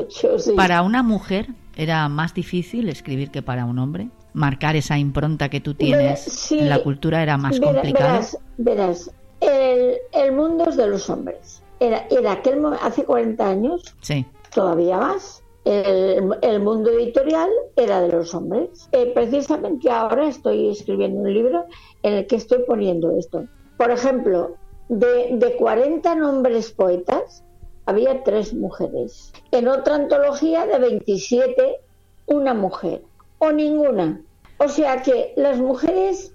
[0.57, 1.49] para una mujer
[1.79, 4.11] era más difícil escribir que para un hombre.
[4.35, 8.20] Marcar esa impronta que tú tienes en la cultura era más complicado.
[8.59, 9.11] Verás,
[9.41, 11.62] el, mundo es de los hombres.
[11.81, 14.26] Era, era aquel hace 40 años, sí.
[14.53, 15.43] todavía más.
[15.64, 18.89] El, mundo editorial era de los hombres.
[18.93, 21.64] Eh, precisamente ahora estoy escribiendo un libro
[22.03, 23.45] en el que estoy poniendo esto.
[23.76, 24.57] Por ejemplo,
[24.89, 27.45] de, de 40 nombres poetas,
[27.89, 29.32] había tres mujeres.
[29.51, 31.80] En otra antología de 27,
[32.26, 33.01] una mujer.
[33.39, 34.20] O ninguna.
[34.59, 36.34] O sea que las mujeres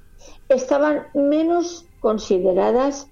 [0.50, 3.08] estaban menos consideradas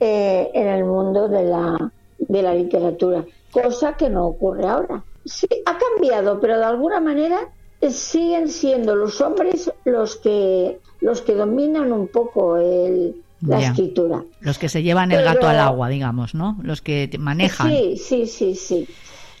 [0.00, 5.04] eh, en el mundo de la, de la literatura, cosa que no ocurre ahora.
[5.26, 7.52] Sí, ha cambiado, pero de alguna manera
[7.90, 14.24] siguen siendo los hombres los que los que dominan un poco el, la escritura.
[14.40, 16.58] Los que se llevan el gato al agua, digamos, ¿no?
[16.62, 17.68] Los que manejan.
[17.68, 18.88] Sí, sí, sí, sí.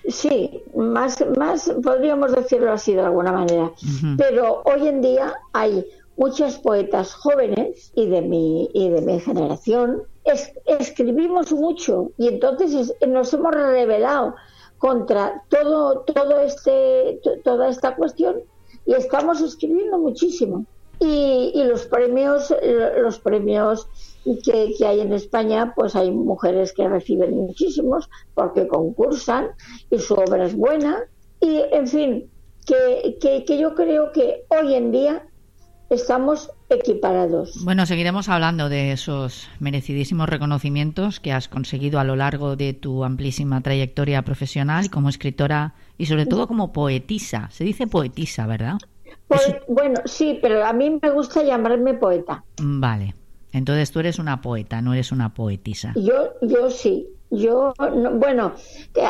[0.08, 3.70] Sí, más, más podríamos decirlo así de alguna manera.
[4.16, 5.86] Pero hoy en día hay
[6.16, 10.02] muchas poetas jóvenes y de mi, y de mi generación.
[10.66, 14.34] escribimos mucho y entonces nos hemos revelado
[14.78, 18.42] contra todo, todo este, toda esta cuestión
[18.84, 20.66] y estamos escribiendo muchísimo.
[21.04, 22.54] Y, los premios,
[23.02, 23.88] los premios
[24.44, 29.48] que, hay en España, pues hay mujeres que reciben muchísimos porque concursan
[29.90, 31.00] y su obra es buena.
[31.40, 32.30] Y, en fin,
[32.66, 35.26] que, que yo creo que hoy en día
[35.90, 37.64] estamos equiparados.
[37.64, 43.04] Bueno, seguiremos hablando de esos merecidísimos reconocimientos que has conseguido a lo largo de tu
[43.04, 47.48] amplísima trayectoria profesional como escritora y sobre todo como poetisa.
[47.52, 48.78] Se dice poetisa, ¿verdad?
[49.68, 52.44] Bueno, sí, pero a mí me gusta llamarme poeta.
[52.60, 53.14] Vale.
[53.52, 55.92] Entonces tú eres una poeta, no eres una poetisa.
[55.96, 57.08] Yo, yo sí.
[57.30, 58.52] Yo, bueno,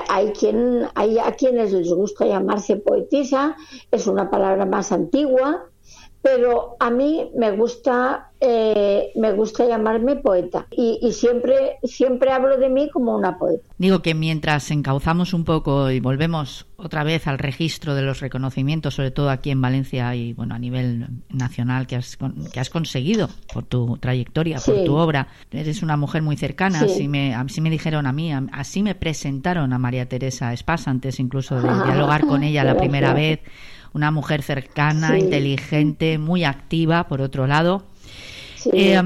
[0.09, 3.57] hay quien, hay a quienes les gusta llamarse poetisa,
[3.91, 5.65] es una palabra más antigua,
[6.23, 10.67] pero a mí me gusta eh, me gusta llamarme poeta.
[10.73, 13.63] Y, siempre siempre hablo de mí como una poeta.
[13.79, 18.95] Digo que mientras encauzamos un poco y volvemos otra vez al registro de los reconocimientos,
[18.95, 22.19] sobre todo aquí en Valencia y bueno a nivel nacional que has,
[22.53, 26.81] que has conseguido por tu trayectoria, por tu obra, eres una mujer muy cercana.
[26.81, 31.21] Así, me, así me dijeron a mí, así me presentaron a María Teresa Espasa antes
[31.21, 33.39] incluso de dialogar con ella la primera vez
[33.93, 37.85] una mujer cercana, inteligente, muy activa, por otro lado.
[38.73, 39.01] Eh,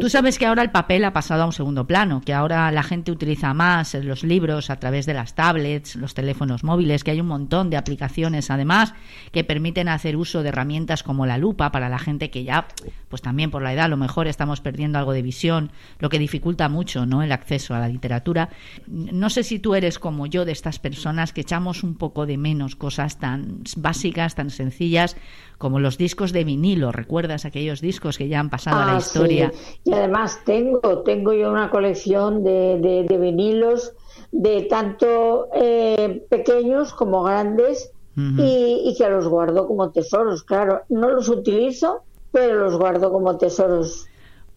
[0.00, 2.82] tú sabes que ahora el papel ha pasado a un segundo plano, que ahora la
[2.82, 7.20] gente utiliza más los libros a través de las tablets, los teléfonos móviles, que hay
[7.20, 8.94] un montón de aplicaciones además
[9.32, 12.68] que permiten hacer uso de herramientas como la lupa para la gente que ya,
[13.08, 16.18] pues también por la edad a lo mejor estamos perdiendo algo de visión, lo que
[16.18, 17.22] dificulta mucho ¿no?
[17.22, 18.50] el acceso a la literatura.
[18.86, 22.36] No sé si tú eres como yo de estas personas que echamos un poco de
[22.36, 25.16] menos cosas tan básicas, tan sencillas
[25.58, 26.92] como los discos de vinilo.
[26.92, 29.52] ¿Recuerdas aquellos discos que ya han pasado la ah, historia?
[29.84, 33.92] Y además tengo, tengo yo una colección de, de, vinilos
[34.32, 40.44] de tanto eh, pequeños como grandes y, y, que los guardo como tesoros.
[40.44, 44.06] Claro, no los utilizo, pero los guardo como tesoros.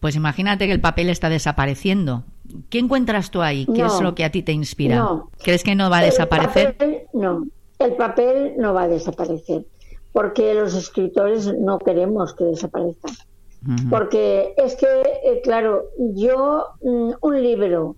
[0.00, 2.22] Pues imagínate que el papel está desapareciendo.
[2.70, 3.66] ¿Qué encuentras tú ahí?
[3.66, 5.22] ¿Qué es lo que a ti te inspira?
[5.42, 7.06] ¿Crees que no va a desaparecer?
[7.12, 7.46] no,
[7.78, 9.64] el papel no va a desaparecer
[10.12, 12.44] porque los escritores no queremos que
[13.90, 17.96] Porque es que, eh, claro, yo mm, un libro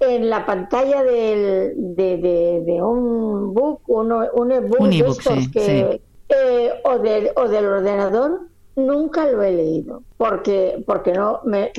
[0.00, 7.66] en la pantalla del, de, un book, un ebook, que, eh, o, del, o del
[7.66, 8.40] ordenador,
[8.76, 10.02] nunca lo he leído.
[10.16, 11.70] Porque porque no me,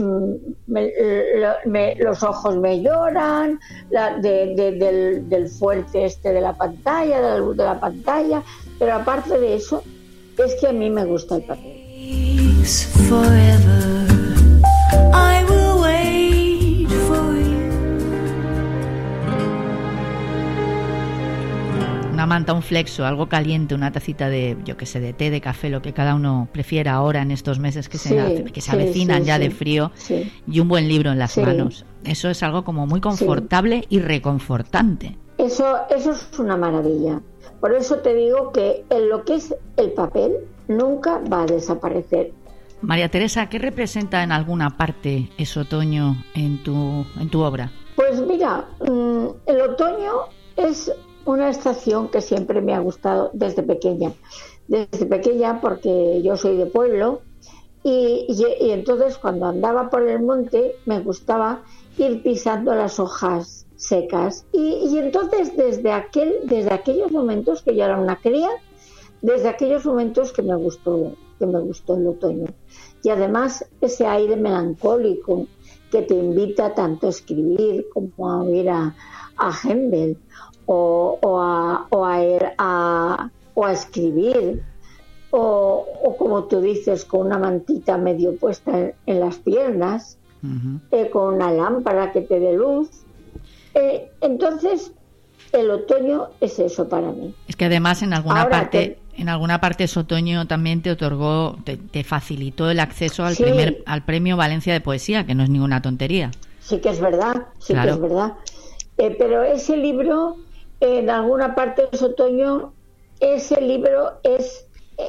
[0.67, 3.59] me, los ojos me lloran
[4.21, 4.55] del,
[5.29, 8.43] del, fuerte este de la pantalla de la de la pantalla.
[8.79, 9.83] Pero aparte de eso,
[10.37, 11.74] es que a mí me gusta el papel.
[22.11, 25.41] Una manta, un flexo, algo caliente, una tacita de, yo que sé, de té, de
[25.41, 29.25] café, lo que cada uno prefiera ahora en estos meses que se, que se avecinan
[29.25, 29.91] ya de frío,
[30.47, 31.85] y un buen libro en las manos.
[32.03, 35.19] Eso es algo como muy confortable y reconfortante.
[35.37, 37.21] Eso, eso es una maravilla.
[37.59, 40.33] Por eso te digo que en lo que es el papel
[40.67, 42.31] nunca va a desaparecer.
[42.81, 47.71] María Teresa, ¿qué representa en alguna parte ese otoño en tu, en tu obra?
[47.95, 50.11] Pues mira, mm, el otoño
[50.55, 50.91] es
[51.25, 54.13] una estación que siempre me ha gustado desde pequeña.
[54.67, 57.21] Desde pequeña porque yo soy de pueblo
[57.83, 58.25] y,
[58.71, 61.61] entonces cuando andaba por el monte me gustaba
[61.97, 64.45] ir pisando las hojas secas.
[64.51, 68.49] Y, entonces desde, aquel, desde aquellos momentos que yo era una cría,
[69.21, 72.45] desde aquellos momentos que me gustó, que me gustó el otoño.
[73.03, 75.47] Y además ese aire melancólico
[75.91, 78.95] que te invita tanto a escribir como a ir a,
[79.37, 79.53] a
[80.65, 84.63] o, o, a, o, a, o a escribir
[85.29, 90.17] o, o, como tú dices con una mantita medio puesta en, las piernas
[90.91, 93.05] eh, con una lámpara que te dé luz
[93.75, 94.93] eh, entonces,
[95.51, 97.35] el otoño es eso para mí.
[97.47, 102.03] Es que además en alguna parte, en alguna parte ese otoño también te otorgó, te,
[102.03, 106.31] facilitó el acceso al primer, al premio Valencia de Poesía, que no es ninguna tontería.
[106.59, 108.33] Sí que es verdad, sí que es verdad.
[108.97, 110.37] Eh, pero ese libro,
[110.79, 112.73] en alguna parte de ese otoño,
[113.19, 114.65] ese libro es,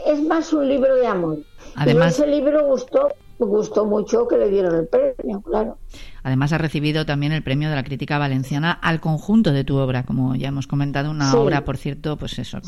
[0.06, 1.38] es más un libro de amor.
[1.74, 5.78] Además, ese libro gustó, gustó mucho que le dieron el premio, claro.
[6.26, 10.02] Además, ha recibido también el premio de la crítica valenciana al conjunto de tu obra,
[10.02, 12.58] como ya hemos comentado, una obra, por cierto, pues eso,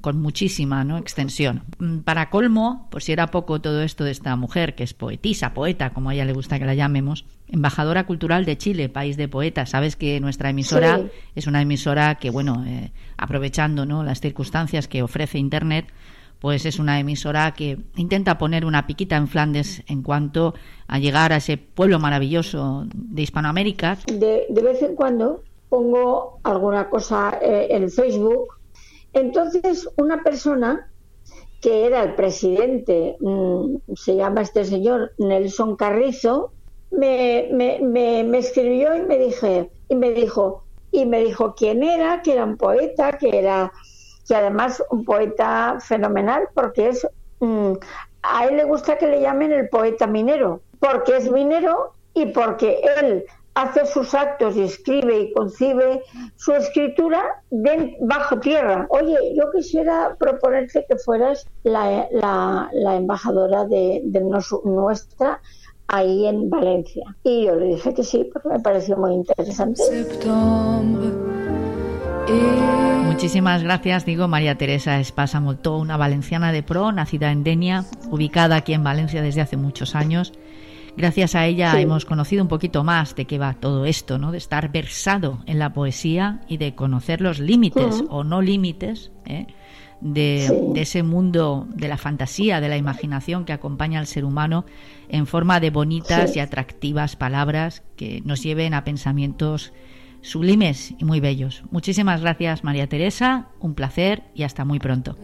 [0.00, 0.96] con, muchísima ¿no?
[0.96, 1.64] extensión.
[1.78, 5.52] Mm, para colmo, por si era poco todo esto de esta mujer, que es poetisa,
[5.52, 9.28] poeta, como a ella le gusta que la llamemos, embajadora cultural de Chile, país de
[9.28, 9.68] poetas.
[9.68, 11.02] Sabes que nuestra emisora
[11.34, 14.02] es una emisora que, bueno, eh, aprovechando ¿no?
[14.04, 15.92] las circunstancias que ofrece Internet,
[16.40, 20.54] pues es una emisora que intenta poner una piquita en Flandes en cuanto
[20.86, 23.98] a llegar a ese pueblo maravilloso de Hispanoamérica.
[24.06, 28.54] De, vez en cuando pongo alguna cosa eh, en Facebook.
[29.12, 30.90] Entonces, una persona
[31.60, 36.52] que era el presidente, mm, se llama este señor Nelson Carrizo,
[36.90, 42.22] me, me, me, escribió y me dije, y me dijo, y me dijo quién era,
[42.22, 43.72] que era un poeta, que era
[44.28, 47.06] y además un poeta fenomenal porque es
[47.40, 47.72] mm,
[48.22, 52.80] a él le gusta que le llamen el poeta minero porque es minero y porque
[52.98, 56.02] él hace sus actos y escribe y concibe
[56.36, 57.42] su escritura
[58.00, 58.86] bajo tierra.
[58.90, 65.40] Oye, yo quisiera proponerte que fueras la, la, embajadora de, de nuestra
[65.88, 67.16] ahí en Valencia.
[67.22, 69.82] Y yo le dije que sí, porque me pareció muy interesante.
[73.04, 78.56] Muchísimas gracias, digo María Teresa Espasa Moltó, una valenciana de pro, nacida en Denia, ubicada
[78.56, 80.32] aquí en Valencia desde hace muchos años.
[80.96, 84.30] Gracias a ella hemos conocido un poquito más de qué va todo esto, ¿no?
[84.30, 89.46] De estar versado en la poesía y de conocer los límites o no límites ¿eh?
[90.00, 94.66] de, ese mundo de la fantasía, de la imaginación que acompaña al ser humano
[95.08, 99.72] en forma de bonitas y atractivas palabras que nos lleven a pensamientos
[100.24, 101.62] sublimes y muy bellos.
[101.70, 105.16] Muchísimas gracias María Teresa, un placer y hasta muy pronto.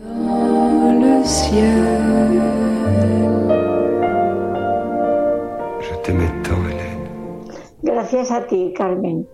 [7.83, 9.27] Gracias a ti, Carmen.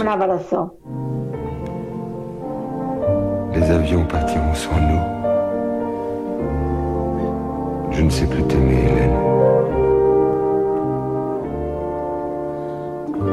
[0.00, 0.74] Un abrazo.
[3.52, 5.20] Les avions partiront sans nous.
[7.90, 9.16] Je ne sais plus t'aimer, Hélène.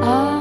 [0.04, 0.37] Ah.